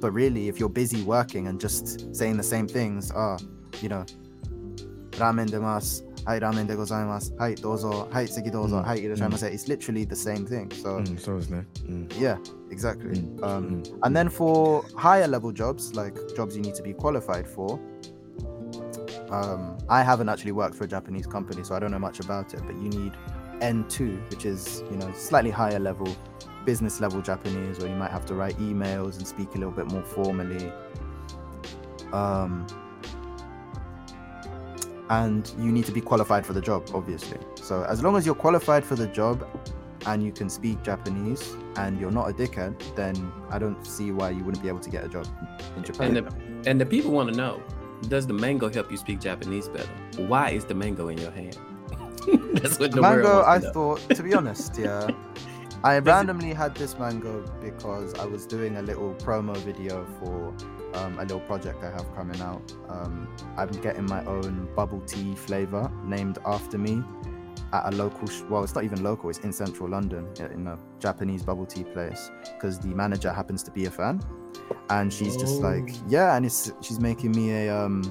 [0.00, 3.36] But really, if you're busy working and just saying the same things, ah,
[3.82, 4.04] you know,
[5.12, 9.52] ramen demasu, hai ramen de gozaimasu, hai dozo, hai tsegi dozo, Mm, hai irashaimase.
[9.52, 10.70] It's literally the same thing.
[10.72, 11.32] So Mm, so.
[11.88, 12.36] Mm, yeah,
[12.70, 13.20] exactly.
[13.20, 17.46] Mm, Um, and then for higher level jobs, like jobs you need to be qualified
[17.46, 17.78] for,
[19.30, 22.54] um, I haven't actually worked for a Japanese company, so I don't know much about
[22.54, 22.60] it.
[22.66, 23.12] But you need
[23.60, 26.08] N2, which is you know slightly higher level,
[26.64, 29.86] business level Japanese, where you might have to write emails and speak a little bit
[29.92, 30.72] more formally.
[32.12, 32.66] Um,
[35.10, 37.38] and you need to be qualified for the job, obviously.
[37.56, 39.46] So as long as you're qualified for the job
[40.06, 44.30] and you can speak Japanese and you're not a dickhead, then I don't see why
[44.30, 45.26] you wouldn't be able to get a job
[45.76, 46.16] in Japan.
[46.16, 47.62] And the and the people want to know:
[48.08, 49.88] Does the mango help you speak Japanese better?
[50.16, 51.58] Why is the mango in your hand?
[52.54, 53.72] That's what the mango, I know.
[53.72, 55.08] thought, to be honest, yeah.
[55.84, 60.52] I randomly had this mango because I was doing a little promo video for
[60.94, 62.62] um, a little project I have coming out.
[62.88, 67.02] Um, I'm getting my own bubble tea flavor named after me
[67.72, 70.78] at a local, sh- well, it's not even local, it's in central London in a
[71.00, 74.20] Japanese bubble tea place because the manager happens to be a fan.
[74.90, 76.04] And she's just like, Oh.
[76.08, 78.02] yeah, and it's she's making me a um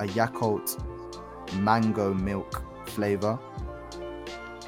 [0.00, 0.78] a Yakult
[1.60, 3.38] mango milk flavor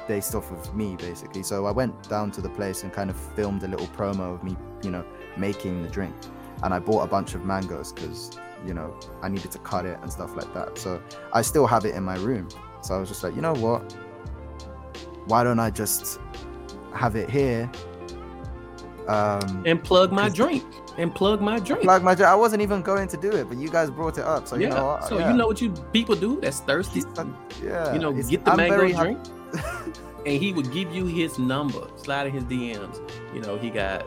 [0.07, 3.15] based off of me basically so i went down to the place and kind of
[3.35, 5.05] filmed a little promo of me you know
[5.37, 6.13] making the drink
[6.63, 8.31] and i bought a bunch of mangoes because
[8.65, 11.01] you know i needed to cut it and stuff like that so
[11.33, 12.47] i still have it in my room
[12.81, 13.81] so i was just like you know what
[15.25, 16.19] why don't i just
[16.93, 17.69] have it here
[19.07, 20.63] um And plug my drink.
[20.97, 21.85] And plug my drink.
[21.85, 22.29] like my drink.
[22.29, 24.67] i wasn't even going to do it but you guys brought it up so yeah.
[24.67, 25.31] you know what so yeah.
[25.31, 27.01] you know what you people do that's thirsty.
[27.63, 29.19] yeah you know, it's- get the I'm mango drink,
[30.25, 32.99] and he would give you his number, slide in his DMs.
[33.33, 34.05] You know, he got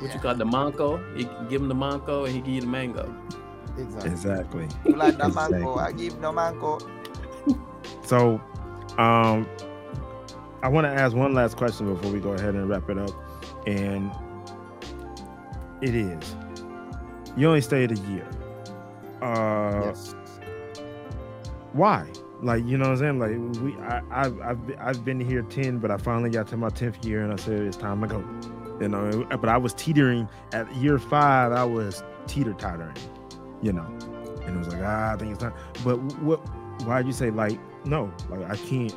[0.00, 0.98] what you call the mango.
[1.14, 3.14] He give him the mango, and he give you the mango.
[3.78, 4.68] exactly exactly.
[4.84, 5.58] You like the Exactly.
[5.58, 6.78] mango i give the mango
[8.04, 8.40] So,
[8.98, 9.46] um,
[10.62, 13.10] I want to ask one last question before we go ahead and wrap it up,
[13.66, 14.10] and
[15.80, 16.36] it is:
[17.36, 18.28] you only stayed a year.
[19.22, 20.14] Uh, yes
[21.72, 22.10] why?
[22.42, 23.18] Like, you know what I'm saying?
[23.18, 26.56] Like, we, I, I've, I've, been, I've been here ten, but I finally got to
[26.56, 28.24] my tenth year, and I said it's time to go.
[28.80, 31.52] You know, but I was teetering at year five.
[31.52, 32.96] I was teeter tottering,
[33.62, 33.84] you know,
[34.44, 35.52] and it was like, ah, I think it's time.
[35.84, 36.38] But what?
[36.86, 38.10] Why'd you say like, no?
[38.30, 38.94] Like, I can't,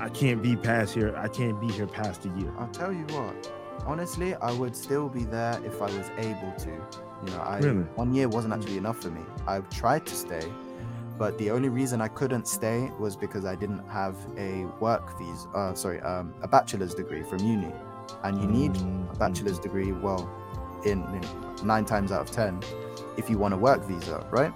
[0.00, 1.14] I can't be past here.
[1.16, 2.52] I can't be here past a year.
[2.58, 3.52] I'll tell you what.
[3.86, 6.70] Honestly, I would still be there if I was able to.
[7.24, 7.84] You know, I Really?
[7.94, 9.22] one year wasn't actually enough for me.
[9.46, 10.42] I tried to stay,
[11.16, 15.48] but the only reason I couldn't stay was because I didn't have a work visa.
[15.54, 17.72] Uh, sorry, um, a bachelor's degree from uni,
[18.24, 19.92] and you need a bachelor's degree.
[19.92, 20.28] Well,
[20.84, 22.60] in, in nine times out of ten,
[23.16, 24.52] if you want a work visa, right?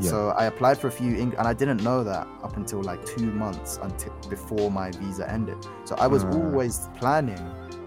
[0.00, 0.10] Yeah.
[0.10, 3.04] So I applied for a few, Eng- and I didn't know that up until like
[3.06, 5.58] two months until before my visa ended.
[5.84, 6.30] So I was Ah.
[6.32, 7.38] always planning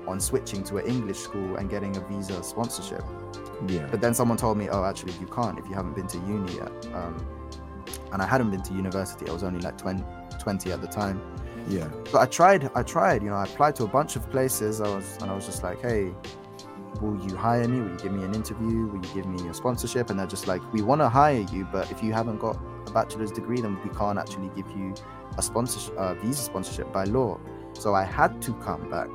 [0.07, 3.03] on switching to an English school and getting a visa sponsorship.
[3.67, 3.87] Yeah.
[3.91, 6.55] But then someone told me, oh, actually, you can't if you haven't been to uni
[6.55, 6.71] yet.
[6.93, 7.17] Um,
[8.13, 9.29] and I hadn't been to university.
[9.29, 10.01] I was only like 20,
[10.39, 11.19] 20 at the time.
[11.67, 11.89] Yeah.
[12.11, 12.71] But I tried.
[12.75, 13.21] I tried.
[13.23, 14.79] You know, I applied to a bunch of places.
[14.81, 16.13] I was, and I was just like, hey,
[17.01, 17.81] will you hire me?
[17.81, 18.87] Will you give me an interview?
[18.87, 20.09] Will you give me a sponsorship?
[20.09, 22.57] And they're just like, we want to hire you, but if you haven't got
[22.87, 24.93] a bachelor's degree, then we can't actually give you
[25.37, 27.39] a sponsorship, uh, visa sponsorship by law.
[27.73, 29.09] So I had to come back.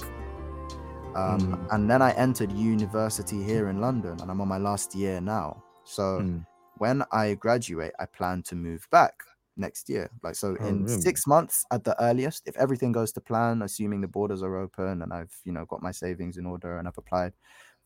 [1.15, 1.75] Um, Mm.
[1.75, 5.63] And then I entered university here in London, and I'm on my last year now.
[5.85, 6.47] So Mm.
[6.79, 9.25] when I graduate, I plan to move back.
[9.57, 10.11] Next year.
[10.23, 11.13] Like so, Oh, in really?
[11.13, 15.03] six months at the earliest, if everything goes to plan, assuming the borders are open
[15.03, 17.35] and I've you know got my savings in order and I've applied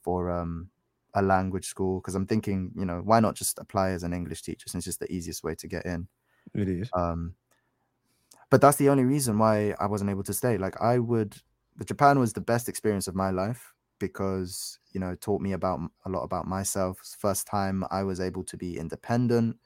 [0.03, 0.71] for um
[1.15, 4.43] a language school because I'm thinking you know why not just apply as an English
[4.43, 6.09] teacher since it's just the easiest way to get in.
[6.55, 6.93] It is.
[6.95, 7.37] Um,
[8.51, 10.59] but that's the only reason why I wasn't able to stay.
[10.59, 11.37] Like I would,
[11.85, 15.81] Japan was the best experience of my life because you know it taught me about
[16.05, 16.99] a lot about myself.
[17.19, 19.59] First time I was able to be independent.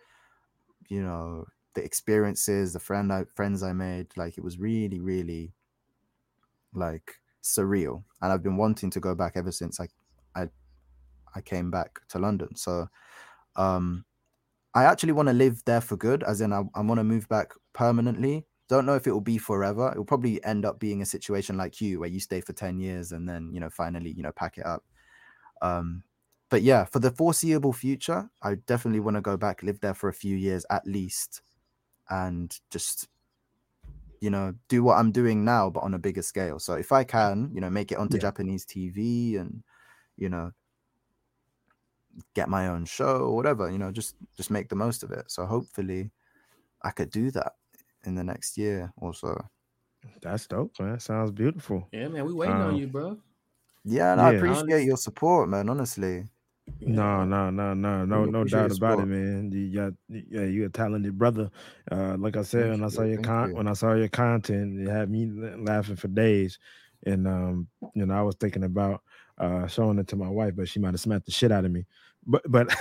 [0.88, 4.08] You know the experiences, the friend I, friends I made.
[4.16, 5.52] Like it was really, really
[6.74, 9.88] like surreal, and I've been wanting to go back ever since I,
[10.34, 10.48] I,
[11.34, 12.54] I came back to London.
[12.56, 12.88] So,
[13.56, 14.04] um,
[14.74, 17.28] I actually want to live there for good, as in I, I want to move
[17.28, 18.46] back permanently.
[18.68, 19.90] Don't know if it will be forever.
[19.90, 22.78] It will probably end up being a situation like you, where you stay for 10
[22.78, 24.84] years and then, you know, finally, you know, pack it up.
[25.60, 26.04] Um,
[26.50, 30.08] but yeah, for the foreseeable future, I definitely want to go back, live there for
[30.08, 31.42] a few years at least,
[32.10, 33.08] and just,
[34.20, 36.58] you know, do what I'm doing now, but on a bigger scale.
[36.58, 38.22] So if I can, you know, make it onto Yeah.
[38.22, 39.62] Japanese TV and,
[40.16, 40.52] you know,
[42.34, 45.30] get my own show or whatever you know just just make the most of it
[45.30, 46.10] so hopefully
[46.82, 47.52] i could do that
[48.04, 49.32] in the next year or so
[50.20, 50.98] That's dope, man.
[50.98, 51.86] Sounds beautiful.
[51.92, 53.16] Yeah, man, we waiting on Um, you, bro.
[53.84, 54.38] yeah and i Yeah.
[54.38, 56.24] appreciate Honest- your support man honestly
[56.80, 59.50] No, no, no, no, no, no doubt about it, man.
[59.52, 61.50] You got, yeah, you're a talented brother.
[61.90, 64.90] Uh, like I said, when I saw your con, when I saw your content, it
[64.90, 66.58] had me laughing for days.
[67.06, 69.02] And um, you know, I was thinking about
[69.38, 71.70] uh showing it to my wife, but she might have smacked the shit out of
[71.70, 71.86] me.
[72.26, 72.74] But, but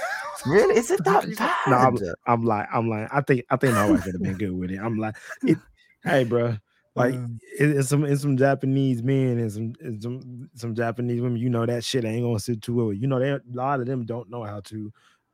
[0.46, 1.28] really is it that
[1.68, 4.38] No, I'm, I'm like, I'm like, I think, I think my wife would have been
[4.38, 4.80] good with it.
[4.80, 5.58] I'm like, it,
[6.04, 6.58] hey, bro,
[6.96, 11.38] like it, it's some, it's some Japanese men and some, and some, some Japanese women.
[11.38, 12.94] You know that shit ain't gonna sit too well.
[12.94, 14.92] You know, they a lot of them don't know how to,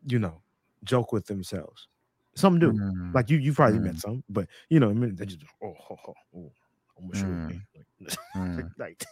[0.07, 0.41] you know,
[0.83, 1.87] joke with themselves.
[2.35, 2.71] Some do.
[2.73, 5.73] mm, Like you, you probably met some, but you know, I mean, they just oh,
[5.89, 6.51] oh, oh, oh
[6.99, 7.61] I'm gonna show Mm.
[7.99, 8.07] you.
[8.77, 9.05] Like,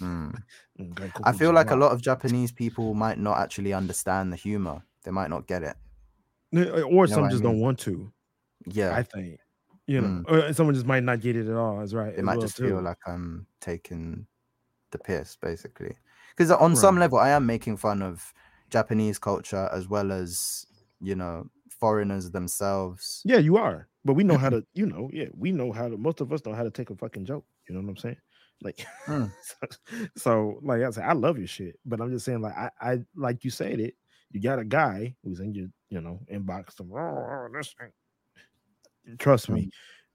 [0.00, 0.36] mm,
[0.98, 1.20] like, mm.
[1.24, 5.10] i feel like a lot of japanese people might not actually understand the humor they
[5.10, 5.76] might not get it
[6.90, 7.52] or some I just mean?
[7.52, 8.10] don't want to.
[8.66, 9.38] yeah I think,
[9.86, 10.24] you know, Mm.
[10.30, 11.78] or someone just might not get it at all.
[11.78, 12.14] That's right.
[12.16, 14.26] It might well, just feel like i'm taking
[14.90, 15.94] the piss basically
[16.30, 18.32] because on some level i am making fun of
[18.68, 20.66] japanese culture as well as
[21.00, 21.48] you know
[21.82, 23.88] foreigners themselves Yeah, you are.
[24.04, 26.44] But we know how to, you know, yeah, we know how to most of us
[26.44, 27.44] know how to take a fucking joke.
[27.68, 28.16] You know what I'm saying?
[28.62, 29.32] Like Mm.
[29.42, 29.56] so,
[30.16, 31.78] so, like I said, I love your shit.
[31.84, 33.94] But I'm just saying, like, I, I like you said it,
[34.30, 37.92] you got a guy who's in your, you know, inbox some oh, this ain't-"
[39.18, 39.70] trust me,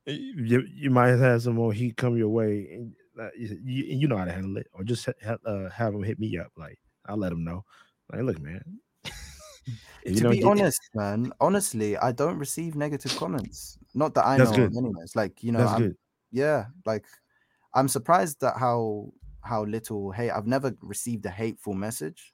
[0.06, 4.18] you, you might have some more heat come your way and uh, you, you know
[4.18, 6.52] how to handle it, or just ha- uh, have him hit me up.
[6.56, 7.64] Like I'll let them know.
[8.12, 8.62] Like, look, man.
[10.06, 13.78] to be honest, man, honestly, I don't receive negative comments.
[13.94, 14.72] Not that I know good.
[14.72, 15.16] of, anyways.
[15.16, 15.98] Like you know, that's I'm, good.
[16.32, 17.06] yeah, like
[17.74, 19.12] I'm surprised at how
[19.42, 20.32] how little hate.
[20.32, 22.34] I've never received a hateful message.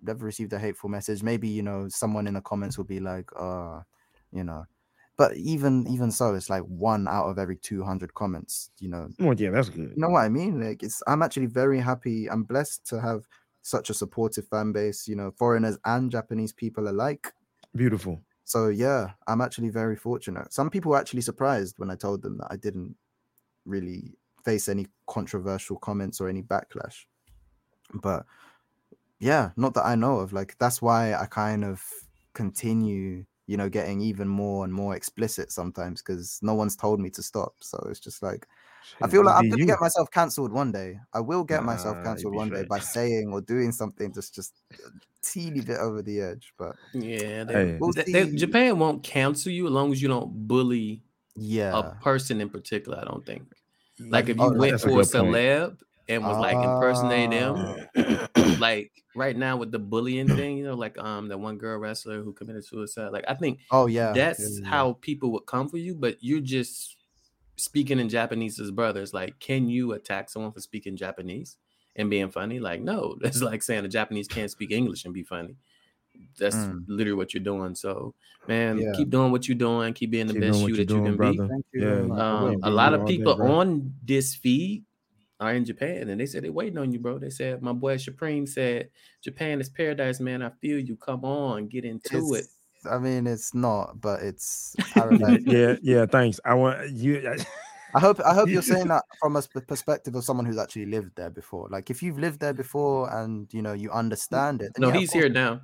[0.00, 1.22] Never received a hateful message.
[1.22, 3.80] Maybe you know someone in the comments will be like, uh,
[4.32, 4.64] you know,
[5.22, 8.70] but even even so, it's like one out of every two hundred comments.
[8.80, 9.90] You know, Well, yeah, that's good.
[9.94, 10.60] you know what I mean?
[10.60, 12.28] Like it's I'm actually very happy.
[12.28, 13.28] I'm blessed to have
[13.62, 17.32] such a supportive fan base, you know, foreigners and Japanese people alike.
[17.76, 18.20] Beautiful.
[18.44, 20.52] So yeah, I'm actually very fortunate.
[20.52, 22.96] Some people were actually surprised when I told them that I didn't
[23.64, 27.06] really face any controversial comments or any backlash.
[27.94, 28.26] But
[29.20, 30.32] yeah, not that I know of.
[30.32, 31.80] Like that's why I kind of
[32.34, 37.10] continue, you know, getting even more and more explicit sometimes because no one's told me
[37.10, 37.54] to stop.
[37.60, 38.46] So it's just like
[39.02, 39.66] I feel like I'm gonna you.
[39.66, 40.98] get myself cancelled one day.
[41.12, 44.12] I will get myself Nah, you cancelled be one day by saying or doing something
[44.12, 44.90] that's just a
[45.22, 46.52] teeny bit over the edge.
[46.58, 50.46] But Yeah, they, We'll they- they- Japan won't cancel you as long as you don't
[50.46, 51.02] bully
[51.36, 52.98] yeah, a person in particular.
[53.00, 53.42] I don't think.
[53.98, 55.34] Like if you Oh, went that's a for a good point.
[55.34, 55.78] celeb
[56.08, 57.56] and was like impersonating them,
[57.96, 58.28] Ah.
[58.62, 62.22] like right now with the bullying thing, you know, like um that one girl wrestler
[62.22, 63.10] who committed suicide.
[63.12, 64.82] Like I think oh yeah, that's yeah, yeah, yeah.
[64.82, 66.96] how people would come for you, but you're just
[67.56, 69.14] speaking in Japanese as brothers.
[69.14, 71.58] Like, can you attack someone for speaking Japanese
[71.96, 72.60] and being funny?
[72.60, 75.56] Like, no, that's like saying the Japanese can't speak English and be funny.
[76.38, 76.86] That's Mm.
[76.86, 77.74] literally what you're doing.
[77.74, 78.14] So,
[78.46, 78.92] man, Yeah.
[78.92, 79.94] keep doing what you're doing.
[79.94, 81.48] Keep being the Keep best you you're that you can brother.
[81.48, 82.24] Thank you Yeah, very you much.
[82.28, 82.30] be.
[82.30, 82.42] I will.
[82.42, 82.56] will.
[82.56, 84.84] Um, a lot of all day, people on this feed
[85.42, 87.18] are in Japan, and they said they're waiting on you, bro.
[87.18, 88.88] They said my boy Supreme said
[89.22, 90.42] Japan is paradise, man.
[90.42, 90.96] I feel you.
[90.96, 92.46] Come on, get into it.
[92.90, 95.40] I mean, it's not, but it's paradise.
[95.46, 96.06] yeah, yeah.
[96.06, 96.40] Thanks.
[96.44, 97.36] I want you.
[97.94, 101.12] I hope I hope you're saying that from a perspective of someone who's actually lived
[101.16, 101.68] there before.
[101.70, 104.72] Like if you've lived there before and you know you understand it.
[104.78, 105.60] No, yeah, he's here now.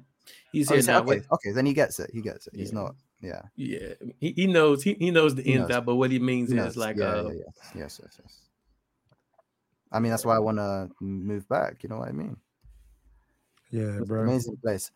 [0.52, 1.00] He's Oh, here is he- now.
[1.02, 2.10] okay, okay, then he gets it.
[2.12, 2.54] He gets it.
[2.54, 2.94] He's not.
[3.20, 3.42] Yeah.
[3.56, 5.70] Yeah, he, he knows he, he knows the He ins knows.
[5.78, 6.76] out, but what he means He is knows.
[6.76, 7.38] like yeah, uh, yeah,
[7.74, 7.80] yeah.
[7.82, 8.38] Yes, yes, yes.
[9.92, 11.82] I mean, that's why I want to move back.
[11.82, 12.38] You know what I mean?
[13.70, 14.24] Yeah, It's an bro.
[14.26, 14.90] amazing place.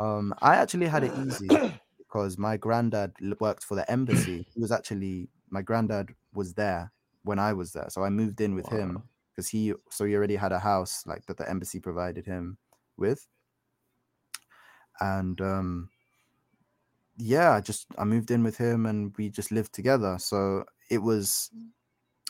[0.00, 1.48] Um, I actually had it easy
[1.98, 4.46] because my granddad worked for the embassy.
[4.54, 6.92] He was actually my granddad was there
[7.24, 10.36] when I was there, so I moved in with him because he so he already
[10.36, 12.58] had a house like that the embassy provided him
[12.96, 13.28] with,
[15.00, 15.90] and um,
[17.16, 20.18] yeah, I just I moved in with him and we just lived together.
[20.18, 21.50] So it was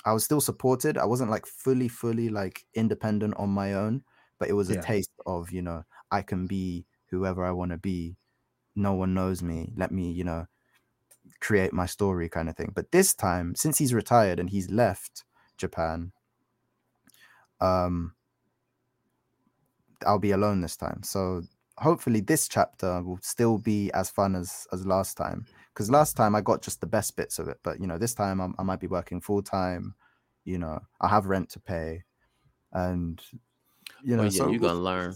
[0.04, 0.96] I was still supported.
[0.98, 4.04] I wasn't like fully, fully like independent on my own,
[4.38, 4.88] but it was a Yeah.
[4.90, 8.16] taste of, you know, I can be whoever I want to be.
[8.76, 9.72] No one knows me.
[9.76, 10.46] Let me, you know,
[11.40, 12.72] create my story kind of thing.
[12.74, 15.24] But this time, since he's retired and he's left
[15.58, 16.12] Japan,
[17.60, 18.14] um
[20.06, 21.02] I'll be alone this time.
[21.02, 21.42] So
[21.78, 25.46] hopefully this chapter will still be as fun as as last time
[25.78, 27.58] because last time I got just the best bits of it.
[27.62, 29.94] But you know, this time I'm, I might be working full time.
[30.44, 32.02] You know, I have rent to pay,
[32.72, 33.22] and
[34.02, 35.14] you know, well, yeah, so you're gonna learn.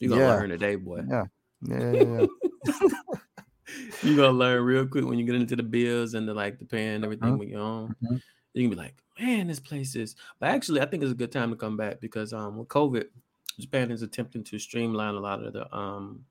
[0.00, 0.36] You're gonna Yeah.
[0.38, 1.02] learn today, boy.
[1.08, 1.24] Yeah,
[1.62, 2.26] yeah, yeah, yeah.
[4.02, 6.64] You're gonna learn real quick when you get into the bills and the like the
[6.64, 7.38] pay and everything Mhm.
[7.38, 7.94] with your own.
[8.54, 10.16] You can be like, man, this place is.
[10.40, 13.04] But actually, I think it's a good time to come back because um with COVID,
[13.60, 16.24] Japan is attempting to streamline a lot of the um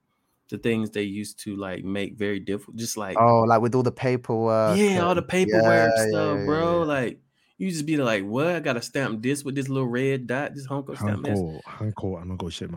[0.49, 2.75] the things they used to like make very difficult.
[2.75, 4.77] Just like oh, like with all the paperwork.
[4.77, 6.79] Yeah, all the paperwork yeah, stuff, yeah, bro.
[6.79, 6.85] Yeah.
[6.85, 7.19] Like
[7.57, 8.47] you just be like, what?
[8.47, 11.25] I gotta stamp this with this little red dot, this hanko stamp.
[11.25, 12.71] Hanko, I'm gonna shit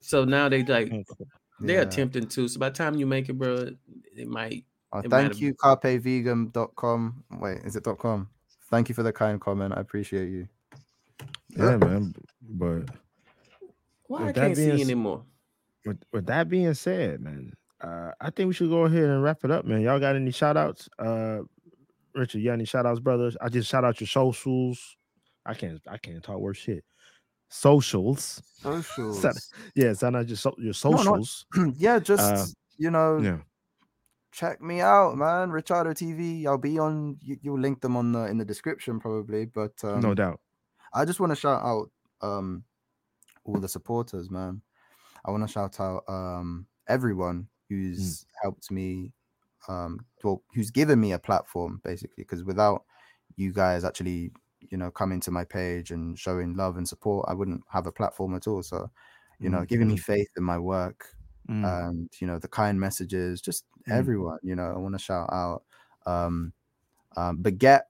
[0.00, 0.92] So now they like
[1.60, 2.48] they're attempting to.
[2.48, 3.70] So by the time you make it, bro,
[4.16, 4.64] it might.
[4.92, 7.24] Oh, it thank you, carpevegan.com.
[7.40, 8.28] Wait, is it .com?
[8.70, 9.74] Thank you for the kind comment.
[9.76, 10.48] I appreciate you.
[11.56, 12.14] Yeah, man.
[12.40, 12.90] But
[14.06, 15.24] why well, I can't see anymore
[15.84, 19.44] with, with that being said, man, uh, I think we should go ahead and wrap
[19.44, 19.80] it up, man.
[19.82, 20.88] Y'all got any shout outs?
[20.98, 21.40] Uh,
[22.14, 23.36] Richard, you got any shout outs, brothers?
[23.40, 24.96] I just shout out your socials.
[25.44, 26.84] I can't I can't talk worse shit.
[27.50, 28.42] Socials.
[28.62, 29.52] Socials.
[29.74, 31.46] Yeah, sound out your, so, your No, not- socials.
[31.76, 32.46] yeah, just Uh,
[32.78, 33.38] you know, yeah.
[34.32, 35.50] check me out, man.
[35.50, 36.46] Ricchaado TV.
[36.46, 37.18] I'll be on.
[37.20, 39.44] You, you'll link them on the in the description probably.
[39.44, 40.40] But um, no doubt.
[40.94, 41.90] I just want to shout out
[42.22, 42.64] um
[43.44, 44.62] all the supporters, man.
[45.24, 49.12] I want to shout out um everyone who's helped me,
[49.68, 52.24] um, well, who's given me a platform basically.
[52.24, 52.84] Because without
[53.36, 57.34] you guys actually, you know, coming to my page and showing love and support, I
[57.34, 58.62] wouldn't have a platform at all.
[58.62, 58.90] So,
[59.40, 61.14] you know, giving me faith in my work,
[61.48, 61.78] Mm.
[61.80, 63.90] and you know the kind messages just Mm.
[63.94, 65.64] everyone you know i want to shout out
[66.06, 66.52] um
[67.16, 67.84] um baguette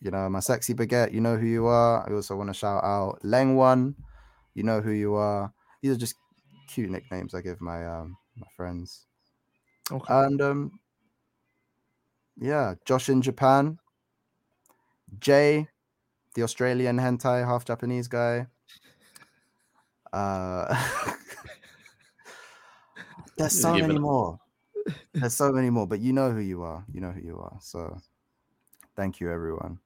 [0.00, 2.82] you know my sexy baguette you know who you are i also want to shout
[2.84, 3.94] out leng one
[4.54, 5.52] you know who you are
[5.82, 6.16] these are just
[6.66, 9.06] cute nicknames i give my um my friends.
[9.90, 10.14] Okay.
[10.14, 10.80] and um
[12.36, 13.78] yeah josh in japan
[15.18, 15.68] jay
[16.34, 18.46] the australian hentai half japanese guy.
[20.12, 20.74] Uh
[23.36, 24.38] there's so many more.
[25.14, 26.84] There's so many more but you know who you are.
[26.92, 27.56] You know who you are.
[27.60, 27.96] So
[28.96, 29.78] thank you everyone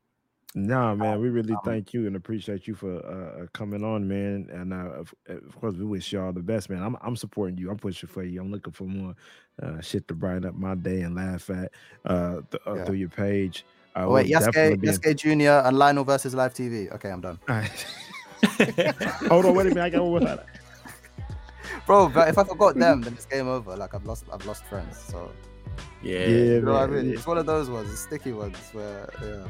[0.54, 4.08] Nah, man, we really um, thank you and appreciate you for uh, uh, coming on,
[4.08, 4.48] man.
[4.50, 6.82] And uh, of, of course, we wish you all the best, man.
[6.82, 7.70] I'm I'm supporting you.
[7.70, 8.40] I'm pushing for you.
[8.40, 9.14] I'm looking for more
[9.62, 11.70] uh, shit to brighten up my day and laugh at
[12.06, 12.84] uh, th- uh, Yeah.
[12.84, 13.66] through your page.
[13.94, 15.66] Uh, oh, wait Yasuke, definitely Yasuke Jr.
[15.68, 16.90] and Lionel versus Live TV.
[16.94, 17.38] Okay, I'm done.
[17.48, 17.86] All right.
[19.28, 19.82] Hold on, wait a minute.
[19.84, 20.44] I got one more.
[21.86, 23.76] Bro, but if I forgot them, then it's game over.
[23.76, 24.98] Like I've lost I've lost friends.
[24.98, 25.30] So
[26.02, 26.20] yeah.
[26.20, 27.06] Yeah, you know what I mean?
[27.06, 27.14] yeah.
[27.14, 29.46] It's one of those ones, the sticky ones where yeah.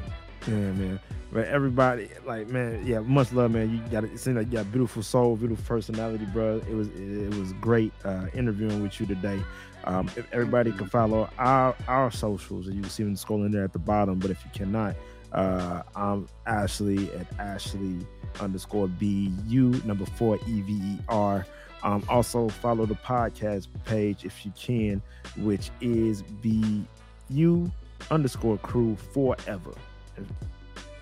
[0.46, 1.00] Yeah, man.
[1.30, 3.70] But everybody, like, man, yeah, much love, man.
[3.70, 4.18] You got it.
[4.18, 6.62] Seems like you got beautiful soul, beautiful personality, bro.
[6.68, 9.38] It was it, was great uh, interviewing with you today.
[9.84, 13.64] Um, if everybody can follow our our socials, and you can see them scrolling there
[13.64, 14.18] at the bottom.
[14.18, 14.96] But if you cannot,
[15.32, 18.06] uh, I'm Ashley at Ashley
[18.40, 21.46] underscore B U number four E V E R.
[21.82, 25.02] Um, also follow the podcast page if you can,
[25.36, 26.84] which is B
[27.28, 27.70] U
[28.10, 29.74] underscore crew forever.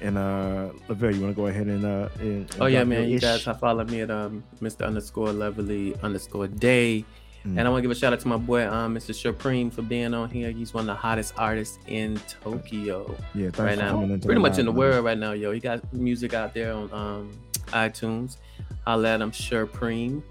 [0.00, 3.08] And uh Lavelle, you want to go ahead and uh and, and Oh yeah, man.
[3.08, 4.86] You guys have followed me at um Mr.
[4.86, 7.04] Underscore Lovely underscore Day.
[7.46, 7.58] Mm.
[7.58, 9.14] And I want to give a shout out to my boy, um, Mr.
[9.14, 10.50] Supreme, for being on here.
[10.50, 14.18] He's one of the hottest artists in Tokyo yeah, thanks right for now.
[14.18, 14.78] Pretty much live, in the man.
[14.78, 15.52] world right now, yo.
[15.52, 17.38] He got music out there on um
[17.68, 18.36] iTunes.
[18.84, 20.22] Holla at him, Supreme.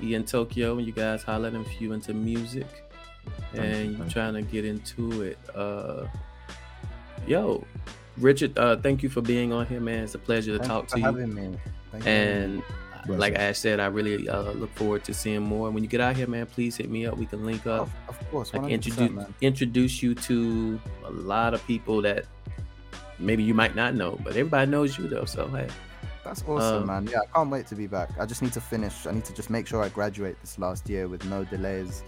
[0.00, 2.66] He in Tokyo, and you guys holla at him if you into music
[3.54, 4.10] and you're you.
[4.10, 5.38] trying to get into it.
[5.54, 6.06] Uh,
[7.26, 7.64] yo,
[8.18, 10.04] Richard, uh, thank you for being on here, man.
[10.04, 11.26] It's a pleasure to Thank talk you to you.
[11.26, 11.58] me.
[11.90, 12.10] Thank you.
[12.10, 12.62] And
[13.08, 15.70] like Ash said, I really uh, look forward to seeing more.
[15.70, 17.16] When you get out here, man, please hit me up.
[17.16, 17.82] We can link up.
[17.82, 19.34] Of, of course, Like 100%, introduce man.
[19.40, 22.26] introduce you to a lot of people that
[23.18, 25.24] maybe you might not know, but everybody knows you though.
[25.24, 25.68] So hey,
[26.24, 27.06] That's awesome, Um, man.
[27.08, 28.10] Yeah, I can't wait to be back.
[28.20, 29.06] I just need to finish.
[29.06, 32.04] I need to just make sure I graduate this last year with no delays.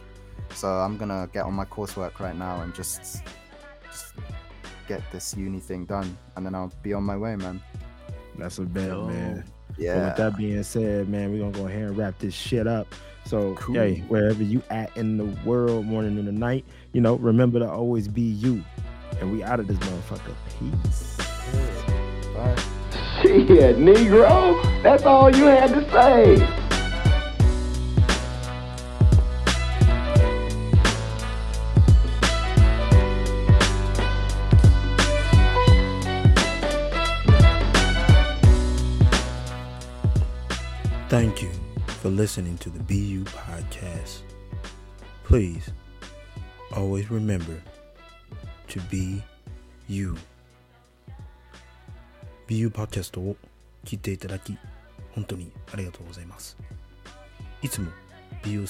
[0.54, 3.22] So I'm gonna get on my coursework right now and just,
[3.90, 4.14] just
[4.88, 7.60] get this uni thing done, and then I'll be on my way, man.
[8.38, 9.06] That's a bet, Yo.
[9.06, 9.44] man.
[9.68, 10.06] But Yeah.
[10.08, 12.86] with that being said, man, we're gonna go ahead and wrap this shit up.
[13.24, 13.74] So Cool.
[13.76, 17.70] hey, wherever you at in the world, morning and the night, you know, remember to
[17.70, 18.62] always be you.
[19.20, 20.34] And we out of this motherfucker.
[20.58, 21.16] Peace.
[22.34, 22.56] Bye.
[23.22, 26.63] Shit, Negro, that's all you had to say.
[41.14, 41.50] Thank you
[42.02, 44.22] for listening to the BeU podcast.
[45.22, 45.70] Please
[46.74, 47.62] always remember
[48.66, 49.22] to be
[49.86, 50.16] you.
[52.48, 53.36] BeU パーキャストを
[53.84, 54.58] 聞いていただき
[55.12, 56.56] 本当にありがとうございます。
[57.62, 57.92] いつも
[58.42, 58.66] BeU